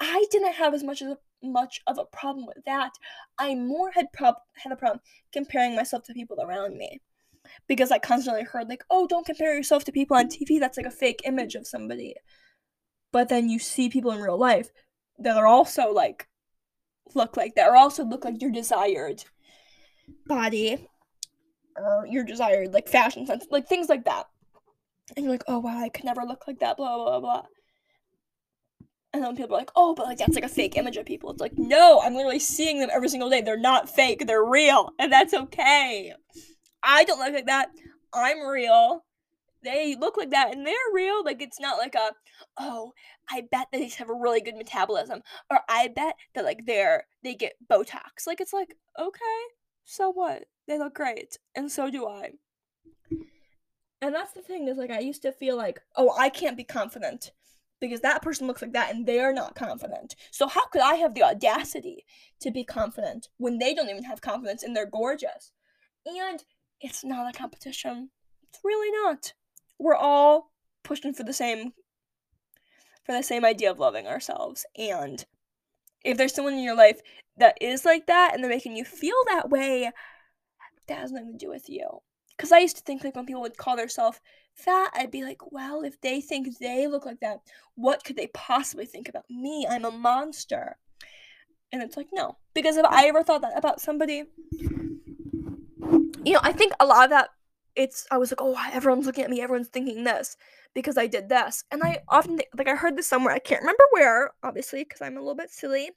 I 0.00 0.26
didn't 0.30 0.54
have 0.54 0.74
as 0.74 0.84
much 0.84 1.00
as 1.02 1.16
much 1.42 1.80
of 1.86 1.98
a 1.98 2.04
problem 2.04 2.46
with 2.46 2.64
that. 2.66 2.92
I 3.38 3.54
more 3.54 3.90
had 3.92 4.12
prob- 4.12 4.42
had 4.54 4.72
a 4.72 4.76
problem 4.76 5.00
comparing 5.32 5.74
myself 5.74 6.04
to 6.04 6.14
people 6.14 6.38
around 6.40 6.76
me. 6.76 7.00
Because 7.66 7.90
I 7.90 7.98
constantly 7.98 8.44
heard, 8.44 8.68
like, 8.68 8.84
oh, 8.90 9.06
don't 9.06 9.26
compare 9.26 9.54
yourself 9.54 9.84
to 9.84 9.92
people 9.92 10.16
on 10.16 10.28
TV. 10.28 10.58
That's 10.58 10.76
like 10.76 10.86
a 10.86 10.90
fake 10.90 11.22
image 11.24 11.54
of 11.54 11.66
somebody. 11.66 12.14
But 13.12 13.28
then 13.28 13.48
you 13.48 13.58
see 13.58 13.88
people 13.88 14.10
in 14.10 14.20
real 14.20 14.38
life 14.38 14.70
that 15.18 15.36
are 15.36 15.46
also 15.46 15.92
like 15.92 16.28
look 17.14 17.36
like 17.36 17.54
that, 17.54 17.68
or 17.68 17.76
also 17.76 18.04
look 18.04 18.24
like 18.24 18.40
your 18.40 18.50
desired 18.50 19.24
body 20.26 20.88
or 21.76 22.06
your 22.06 22.24
desired 22.24 22.72
like 22.72 22.88
fashion 22.88 23.26
sense, 23.26 23.46
like 23.50 23.68
things 23.68 23.88
like 23.88 24.04
that. 24.04 24.26
And 25.16 25.24
you're 25.24 25.32
like, 25.32 25.44
oh 25.46 25.58
wow, 25.58 25.78
I 25.78 25.90
could 25.90 26.04
never 26.04 26.22
look 26.22 26.46
like 26.46 26.60
that, 26.60 26.76
blah 26.76 26.96
blah 26.96 27.20
blah. 27.20 27.42
And 29.12 29.22
then 29.22 29.36
people 29.36 29.54
are 29.54 29.60
like, 29.60 29.70
oh, 29.76 29.94
but 29.94 30.06
like 30.06 30.18
that's 30.18 30.34
like 30.34 30.44
a 30.44 30.48
fake 30.48 30.76
image 30.76 30.96
of 30.96 31.06
people. 31.06 31.30
It's 31.30 31.40
like, 31.40 31.56
no, 31.56 32.00
I'm 32.02 32.14
literally 32.14 32.40
seeing 32.40 32.80
them 32.80 32.90
every 32.92 33.08
single 33.08 33.30
day. 33.30 33.42
They're 33.42 33.56
not 33.56 33.88
fake, 33.88 34.26
they're 34.26 34.44
real. 34.44 34.90
And 34.98 35.12
that's 35.12 35.34
okay. 35.34 36.14
I 36.84 37.04
don't 37.04 37.18
look 37.18 37.32
like 37.32 37.46
that. 37.46 37.70
I'm 38.12 38.46
real. 38.46 39.04
They 39.62 39.96
look 39.98 40.18
like 40.18 40.30
that 40.30 40.54
and 40.54 40.66
they're 40.66 40.74
real. 40.92 41.24
Like 41.24 41.40
it's 41.40 41.58
not 41.58 41.78
like 41.78 41.94
a, 41.94 42.10
oh, 42.58 42.92
I 43.30 43.40
bet 43.40 43.68
that 43.72 43.78
they 43.78 43.88
have 43.88 44.10
a 44.10 44.14
really 44.14 44.42
good 44.42 44.56
metabolism. 44.56 45.22
Or 45.50 45.60
I 45.68 45.88
bet 45.88 46.16
that 46.34 46.44
like 46.44 46.66
they're 46.66 47.06
they 47.22 47.34
get 47.34 47.54
Botox. 47.68 48.26
Like 48.26 48.40
it's 48.42 48.52
like, 48.52 48.76
okay, 49.00 49.40
so 49.84 50.10
what? 50.10 50.44
They 50.68 50.78
look 50.78 50.94
great. 50.94 51.38
And 51.54 51.72
so 51.72 51.90
do 51.90 52.06
I. 52.06 52.32
And 54.02 54.14
that's 54.14 54.32
the 54.32 54.42
thing 54.42 54.68
is 54.68 54.76
like 54.76 54.90
I 54.90 55.00
used 55.00 55.22
to 55.22 55.32
feel 55.32 55.56
like, 55.56 55.80
oh, 55.96 56.14
I 56.16 56.28
can't 56.28 56.58
be 56.58 56.64
confident 56.64 57.32
because 57.80 58.00
that 58.02 58.22
person 58.22 58.46
looks 58.46 58.60
like 58.60 58.74
that 58.74 58.94
and 58.94 59.06
they 59.06 59.20
are 59.20 59.32
not 59.32 59.54
confident. 59.54 60.14
So 60.30 60.46
how 60.46 60.66
could 60.66 60.82
I 60.82 60.96
have 60.96 61.14
the 61.14 61.22
audacity 61.22 62.04
to 62.40 62.50
be 62.50 62.64
confident 62.64 63.28
when 63.38 63.58
they 63.58 63.74
don't 63.74 63.88
even 63.88 64.04
have 64.04 64.20
confidence 64.20 64.62
and 64.62 64.76
they're 64.76 64.84
gorgeous? 64.84 65.52
And 66.06 66.44
it's 66.80 67.04
not 67.04 67.34
a 67.34 67.38
competition. 67.38 68.10
It's 68.48 68.60
really 68.64 68.90
not. 69.04 69.32
We're 69.78 69.94
all 69.94 70.52
pushing 70.82 71.14
for 71.14 71.24
the 71.24 71.32
same 71.32 71.72
for 73.04 73.12
the 73.12 73.22
same 73.22 73.44
idea 73.44 73.70
of 73.70 73.78
loving 73.78 74.06
ourselves. 74.06 74.64
And 74.76 75.24
if 76.04 76.16
there's 76.16 76.34
someone 76.34 76.54
in 76.54 76.62
your 76.62 76.76
life 76.76 77.00
that 77.36 77.58
is 77.60 77.84
like 77.84 78.06
that 78.06 78.32
and 78.32 78.42
they're 78.42 78.50
making 78.50 78.76
you 78.76 78.84
feel 78.84 79.16
that 79.26 79.50
way, 79.50 79.90
that 80.88 80.98
has 80.98 81.12
nothing 81.12 81.32
to 81.32 81.44
do 81.46 81.50
with 81.50 81.68
you. 81.68 81.86
Because 82.36 82.50
I 82.50 82.58
used 82.58 82.76
to 82.76 82.82
think 82.82 83.04
like 83.04 83.14
when 83.14 83.26
people 83.26 83.42
would 83.42 83.56
call 83.56 83.76
themselves 83.76 84.20
fat, 84.54 84.90
I'd 84.94 85.10
be 85.10 85.22
like, 85.22 85.52
well, 85.52 85.82
if 85.82 86.00
they 86.00 86.20
think 86.20 86.58
they 86.58 86.86
look 86.86 87.06
like 87.06 87.20
that, 87.20 87.40
what 87.74 88.04
could 88.04 88.16
they 88.16 88.28
possibly 88.28 88.86
think 88.86 89.08
about 89.08 89.24
me? 89.30 89.66
I'm 89.68 89.84
a 89.84 89.90
monster. 89.90 90.76
And 91.72 91.82
it's 91.82 91.96
like, 91.96 92.08
no. 92.12 92.38
Because 92.54 92.76
if 92.76 92.86
I 92.86 93.06
ever 93.06 93.22
thought 93.22 93.42
that 93.42 93.58
about 93.58 93.80
somebody, 93.80 94.24
you 96.24 96.32
know, 96.32 96.40
I 96.42 96.52
think 96.52 96.72
a 96.80 96.86
lot 96.86 97.04
of 97.04 97.10
that, 97.10 97.30
it's, 97.76 98.06
I 98.10 98.18
was 98.18 98.30
like, 98.30 98.40
oh, 98.40 98.56
everyone's 98.72 99.06
looking 99.06 99.24
at 99.24 99.30
me, 99.30 99.40
everyone's 99.40 99.68
thinking 99.68 100.04
this 100.04 100.36
because 100.74 100.96
I 100.96 101.06
did 101.06 101.28
this. 101.28 101.64
And 101.70 101.82
I 101.82 102.02
often 102.08 102.36
think, 102.36 102.48
like, 102.56 102.68
I 102.68 102.74
heard 102.74 102.96
this 102.96 103.06
somewhere, 103.06 103.34
I 103.34 103.38
can't 103.38 103.62
remember 103.62 103.84
where, 103.90 104.32
obviously, 104.42 104.84
because 104.84 105.00
I'm 105.00 105.16
a 105.16 105.20
little 105.20 105.34
bit 105.34 105.50
silly. 105.50 105.90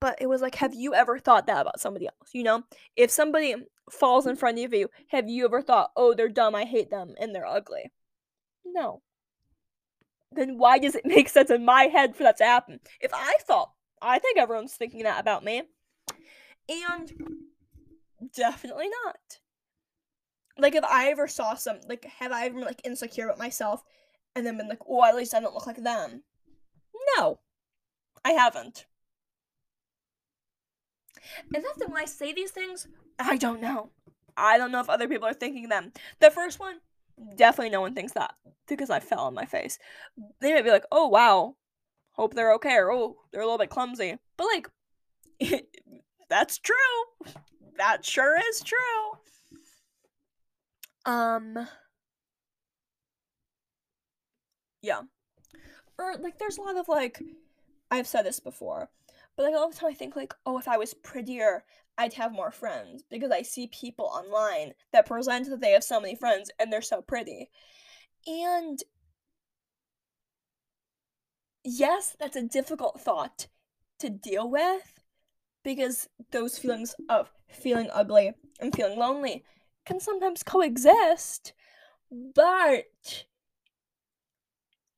But 0.00 0.18
it 0.20 0.26
was 0.26 0.42
like, 0.42 0.56
have 0.56 0.74
you 0.74 0.94
ever 0.94 1.18
thought 1.18 1.46
that 1.46 1.60
about 1.60 1.80
somebody 1.80 2.06
else? 2.06 2.30
You 2.32 2.42
know, 2.42 2.64
if 2.96 3.10
somebody 3.10 3.54
falls 3.90 4.26
in 4.26 4.36
front 4.36 4.58
of 4.58 4.74
you, 4.74 4.88
have 5.08 5.28
you 5.28 5.44
ever 5.44 5.62
thought, 5.62 5.92
oh, 5.96 6.14
they're 6.14 6.28
dumb, 6.28 6.54
I 6.54 6.64
hate 6.64 6.90
them, 6.90 7.14
and 7.20 7.34
they're 7.34 7.46
ugly? 7.46 7.92
No. 8.64 9.02
Then 10.32 10.58
why 10.58 10.78
does 10.78 10.94
it 10.94 11.04
make 11.06 11.28
sense 11.28 11.50
in 11.50 11.64
my 11.64 11.84
head 11.84 12.16
for 12.16 12.24
that 12.24 12.38
to 12.38 12.44
happen? 12.44 12.80
If 13.00 13.12
I 13.14 13.34
thought, 13.42 13.70
I 14.00 14.18
think 14.18 14.38
everyone's 14.38 14.74
thinking 14.74 15.04
that 15.04 15.20
about 15.20 15.44
me. 15.44 15.62
And 16.68 17.12
definitely 18.34 18.88
not. 19.04 19.38
Like 20.58 20.74
if 20.74 20.84
I 20.84 21.08
ever 21.08 21.28
saw 21.28 21.54
some 21.54 21.78
like 21.88 22.04
have 22.18 22.32
I 22.32 22.46
ever 22.46 22.56
been 22.56 22.64
like 22.64 22.82
insecure 22.84 23.26
about 23.26 23.38
myself 23.38 23.82
and 24.34 24.46
then 24.46 24.58
been 24.58 24.68
like, 24.68 24.82
oh 24.88 25.04
at 25.04 25.16
least 25.16 25.34
I 25.34 25.40
don't 25.40 25.54
look 25.54 25.66
like 25.66 25.82
them? 25.82 26.22
No. 27.16 27.40
I 28.24 28.32
haven't. 28.32 28.86
And 31.54 31.64
that's 31.64 31.78
when 31.86 31.96
I 31.96 32.04
say 32.04 32.32
these 32.32 32.50
things, 32.50 32.88
I 33.18 33.36
don't 33.36 33.60
know. 33.60 33.90
I 34.36 34.58
don't 34.58 34.72
know 34.72 34.80
if 34.80 34.90
other 34.90 35.08
people 35.08 35.28
are 35.28 35.34
thinking 35.34 35.68
them. 35.68 35.92
The 36.20 36.30
first 36.30 36.58
one, 36.58 36.80
definitely 37.36 37.70
no 37.70 37.80
one 37.80 37.94
thinks 37.94 38.12
that 38.12 38.34
because 38.68 38.90
I 38.90 39.00
fell 39.00 39.20
on 39.20 39.34
my 39.34 39.44
face. 39.44 39.78
They 40.40 40.52
might 40.52 40.64
be 40.64 40.70
like, 40.70 40.86
oh 40.90 41.08
wow, 41.08 41.56
hope 42.12 42.34
they're 42.34 42.54
okay, 42.54 42.74
or 42.76 42.92
oh, 42.92 43.16
they're 43.30 43.42
a 43.42 43.44
little 43.44 43.58
bit 43.58 43.70
clumsy. 43.70 44.18
But 44.36 44.46
like, 44.46 44.68
that's 46.28 46.58
true. 46.58 46.74
That 47.78 48.04
sure 48.04 48.38
is 48.50 48.62
true. 48.62 48.78
Um, 51.04 51.68
yeah. 54.82 55.02
Or 55.98 56.16
like, 56.20 56.38
there's 56.38 56.58
a 56.58 56.62
lot 56.62 56.76
of 56.76 56.88
like, 56.88 57.20
I've 57.90 58.06
said 58.06 58.24
this 58.24 58.40
before 58.40 58.90
but 59.36 59.44
like 59.44 59.54
all 59.54 59.70
the 59.70 59.76
time 59.76 59.90
I 59.90 59.94
think 59.94 60.16
like, 60.16 60.34
oh, 60.44 60.58
if 60.58 60.68
I 60.68 60.76
was 60.76 60.94
prettier, 60.94 61.64
I'd 61.96 62.14
have 62.14 62.32
more 62.32 62.50
friends 62.50 63.02
because 63.10 63.30
I 63.30 63.42
see 63.42 63.68
people 63.68 64.06
online 64.06 64.74
that 64.92 65.06
present 65.06 65.48
that 65.50 65.60
they 65.60 65.72
have 65.72 65.84
so 65.84 66.00
many 66.00 66.14
friends 66.14 66.50
and 66.58 66.72
they're 66.72 66.82
so 66.82 67.02
pretty. 67.02 67.50
And 68.26 68.78
yes, 71.64 72.16
that's 72.18 72.36
a 72.36 72.42
difficult 72.42 73.00
thought 73.00 73.46
to 74.00 74.10
deal 74.10 74.50
with 74.50 75.00
because 75.64 76.08
those 76.30 76.58
feelings 76.58 76.94
of 77.08 77.30
feeling 77.52 77.88
ugly 77.92 78.32
and 78.60 78.74
feeling 78.74 78.98
lonely 78.98 79.44
can 79.84 80.00
sometimes 80.00 80.42
coexist, 80.42 81.52
but 82.10 83.24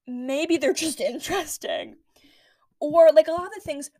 maybe 0.06 0.56
they're 0.56 0.74
just 0.74 1.00
interesting. 1.00 1.96
Or 2.80 3.10
like 3.12 3.28
a 3.28 3.32
lot 3.32 3.46
of 3.46 3.54
the 3.54 3.60
things 3.60 3.90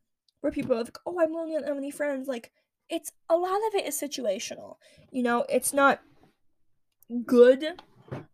where 0.40 0.52
people 0.52 0.74
are 0.74 0.84
like, 0.84 0.98
oh, 1.06 1.18
I'm 1.20 1.32
lonely, 1.32 1.54
and 1.54 1.64
I 1.64 1.68
don't 1.68 1.76
have 1.76 1.82
any 1.82 1.90
friends. 1.90 2.28
Like, 2.28 2.52
it's 2.90 3.12
a 3.30 3.36
lot 3.36 3.60
of 3.68 3.74
it 3.74 3.86
is 3.86 3.98
situational. 3.98 4.76
You 5.10 5.22
know, 5.22 5.46
it's 5.48 5.72
not 5.72 6.00
good 7.24 7.82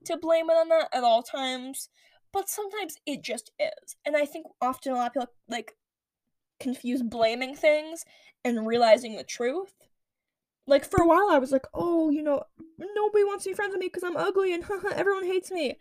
to 0.05 0.17
blame 0.17 0.51
it 0.51 0.55
on 0.55 0.69
that 0.71 0.89
at 0.93 1.05
all 1.05 1.23
times, 1.23 1.89
but 2.33 2.49
sometimes 2.49 2.97
it 3.07 3.23
just 3.23 3.53
is. 3.59 3.97
And 4.05 4.17
I 4.17 4.27
think 4.27 4.47
often 4.61 4.93
a 4.93 4.97
lot 4.97 5.09
of 5.09 5.13
people 5.13 5.29
like 5.49 5.73
confuse 6.59 7.03
blaming 7.03 7.55
things 7.55 8.05
and 8.45 8.67
realizing 8.67 9.17
the 9.17 9.25
truth. 9.25 9.75
Like 10.71 10.85
for 10.85 11.03
a 11.03 11.07
while, 11.07 11.29
I 11.31 11.39
was 11.39 11.51
like, 11.51 11.67
oh, 11.75 12.11
you 12.11 12.23
know, 12.23 12.45
nobody 12.79 13.25
wants 13.25 13.43
to 13.43 13.51
be 13.51 13.55
friends 13.55 13.73
with 13.73 13.81
me 13.81 13.89
because 13.89 14.05
I'm 14.05 14.17
ugly 14.17 14.55
and 14.55 14.65
everyone 14.95 15.27
hates 15.27 15.51
me. 15.51 15.79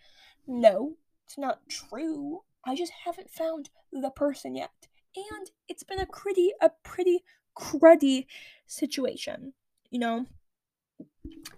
No, 0.47 0.95
it's 1.25 1.38
not 1.38 1.62
true. 1.69 2.41
I 2.65 2.75
just 2.75 2.91
haven't 3.06 3.30
found 3.30 3.69
the 3.93 4.10
person 4.10 4.56
yet 4.56 4.88
and 5.15 5.52
it's 5.67 5.84
been 5.84 5.99
a 5.99 6.06
pretty 6.06 6.54
a 6.62 6.71
pretty 6.84 7.23
cruddy 7.58 8.25
situation, 8.65 9.54
you 9.89 9.99
know? 9.99 10.25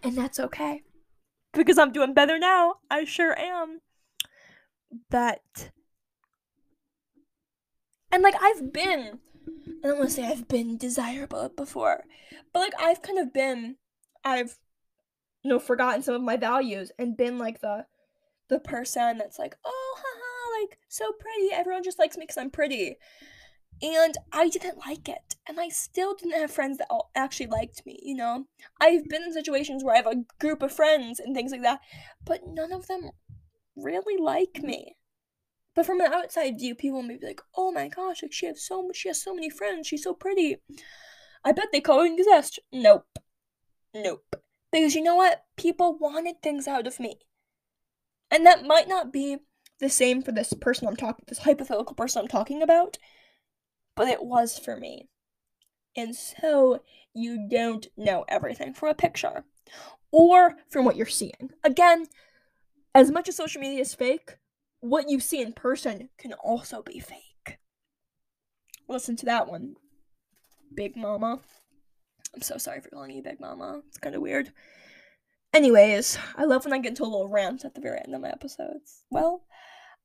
And 0.03 0.17
that's 0.17 0.39
okay. 0.39 0.83
Because 1.53 1.77
I'm 1.77 1.91
doing 1.91 2.13
better 2.13 2.37
now. 2.37 2.75
I 2.89 3.05
sure 3.05 3.37
am. 3.37 3.79
But 5.09 5.71
and 8.11 8.23
like 8.23 8.35
I've 8.41 8.73
been 8.73 9.19
I 9.47 9.88
don't 9.88 9.97
want 9.97 10.10
to 10.10 10.15
say 10.15 10.25
I've 10.25 10.47
been 10.47 10.77
desirable 10.77 11.49
before, 11.49 12.04
but 12.54 12.60
like 12.60 12.73
I've 12.80 13.01
kind 13.01 13.19
of 13.19 13.34
been 13.34 13.77
I've 14.23 14.58
you 15.43 15.49
know 15.49 15.60
forgotten 15.60 16.04
some 16.04 16.15
of 16.15 16.21
my 16.21 16.38
values 16.38 16.91
and 16.99 17.17
been 17.17 17.38
like 17.38 17.62
the 17.62 17.86
the 18.49 18.60
person 18.60 19.17
that's 19.17 19.39
like, 19.39 19.56
"Oh, 19.65 19.97
haha, 19.97 20.62
like 20.62 20.77
so 20.88 21.12
pretty. 21.13 21.54
Everyone 21.54 21.84
just 21.84 21.99
likes 21.99 22.17
me 22.17 22.27
cuz 22.27 22.38
I'm 22.38 22.51
pretty." 22.51 22.97
and 23.82 24.15
I 24.32 24.49
didn't 24.49 24.77
like 24.86 25.10
it. 25.10 25.36
And 25.47 25.60
I 25.60 25.69
still 25.69 26.13
didn't 26.13 26.39
have 26.39 26.51
friends 26.51 26.77
that 26.77 26.88
actually 27.15 27.47
liked 27.47 27.86
me, 27.86 27.99
you 28.04 28.15
know? 28.15 28.45
I've 28.80 29.06
been 29.06 29.23
in 29.23 29.34
situations 29.34 29.84
where 29.84 29.95
I 29.95 29.97
have 29.97 30.08
a 30.08 30.23
group 30.39 30.62
of 30.62 30.71
friends 30.71 31.19
and 31.19 31.36
things 31.36 31.51
like 31.51 31.63
that, 31.63 31.80
but 32.23 32.41
none 32.45 32.71
of 32.71 32.88
them 32.88 33.12
really 33.75 34.21
like 34.21 34.62
me. 34.62 34.97
But 35.75 35.86
from 35.86 36.01
an 36.01 36.13
outside 36.13 36.60
view, 36.60 36.75
people 36.75 37.01
may 37.01 37.17
be 37.17 37.27
like, 37.27 37.41
"Oh 37.55 37.71
my 37.71 37.88
gosh, 37.88 38.21
like 38.21 38.34
she 38.34 38.45
has 38.47 38.65
so 38.65 38.84
much, 38.84 38.97
she 38.97 39.10
has 39.10 39.21
so 39.21 39.34
many 39.34 39.49
friends. 39.49 39.88
She's 39.88 40.03
so 40.03 40.13
pretty." 40.13 40.57
I 41.43 41.51
bet 41.53 41.69
they 41.71 41.81
coexist. 41.81 42.60
Nope, 42.71 43.19
nope. 43.93 44.36
Because 44.71 44.95
you 44.95 45.01
know 45.01 45.15
what? 45.15 45.45
People 45.57 45.97
wanted 45.97 46.41
things 46.41 46.67
out 46.67 46.88
of 46.88 46.99
me, 46.99 47.19
and 48.29 48.45
that 48.45 48.65
might 48.65 48.88
not 48.88 49.12
be 49.13 49.38
the 49.79 49.89
same 49.89 50.21
for 50.21 50.31
this 50.31 50.53
person 50.53 50.88
I'm 50.88 50.95
talking, 50.95 51.25
this 51.27 51.39
hypothetical 51.39 51.95
person 51.95 52.21
I'm 52.21 52.27
talking 52.27 52.62
about 52.62 52.97
but 53.95 54.07
it 54.07 54.23
was 54.23 54.57
for 54.57 54.75
me. 54.75 55.07
And 55.95 56.15
so 56.15 56.81
you 57.13 57.47
don't 57.49 57.88
know 57.97 58.25
everything 58.27 58.73
from 58.73 58.89
a 58.89 58.93
picture 58.93 59.43
or 60.12 60.55
from 60.69 60.86
what 60.86 60.95
you're 60.95 61.05
seeing. 61.05 61.51
Again, 61.63 62.05
as 62.95 63.12
much 63.12 63.27
as 63.29 63.36
social 63.36 63.62
media 63.62 63.81
is 63.81 63.93
fake, 63.93 64.38
what 64.81 65.09
you 65.09 65.19
see 65.19 65.41
in 65.41 65.53
person 65.53 66.09
can 66.17 66.33
also 66.33 66.81
be 66.81 66.99
fake. 66.99 67.57
Listen 68.87 69.15
to 69.17 69.25
that 69.25 69.47
one, 69.47 69.75
Big 70.75 70.95
Mama. 70.97 71.39
I'm 72.35 72.41
so 72.41 72.57
sorry 72.57 72.81
for 72.81 72.89
calling 72.89 73.11
you 73.11 73.23
Big 73.23 73.39
Mama. 73.39 73.81
It's 73.87 73.97
kind 73.97 74.15
of 74.15 74.21
weird. 74.21 74.51
Anyways, 75.53 76.17
I 76.35 76.45
love 76.45 76.65
when 76.65 76.73
I 76.73 76.79
get 76.79 76.89
into 76.89 77.03
a 77.03 77.05
little 77.05 77.29
rant 77.29 77.65
at 77.65 77.75
the 77.75 77.81
very 77.81 77.99
end 78.03 78.13
of 78.13 78.21
my 78.21 78.29
episodes. 78.29 79.03
Well, 79.09 79.43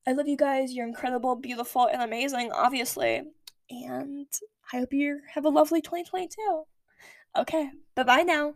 I 0.06 0.12
love 0.12 0.28
you 0.28 0.36
guys. 0.36 0.72
You're 0.72 0.86
incredible, 0.86 1.36
beautiful, 1.36 1.86
and 1.86 2.02
amazing, 2.02 2.52
obviously 2.52 3.24
and 3.70 4.28
I 4.72 4.78
hope 4.78 4.92
you 4.92 5.20
have 5.34 5.44
a 5.44 5.50
lovely 5.50 5.80
2022. 5.80 6.64
Okay, 7.38 7.70
bye 7.94 8.02
bye 8.02 8.22
now. 8.22 8.54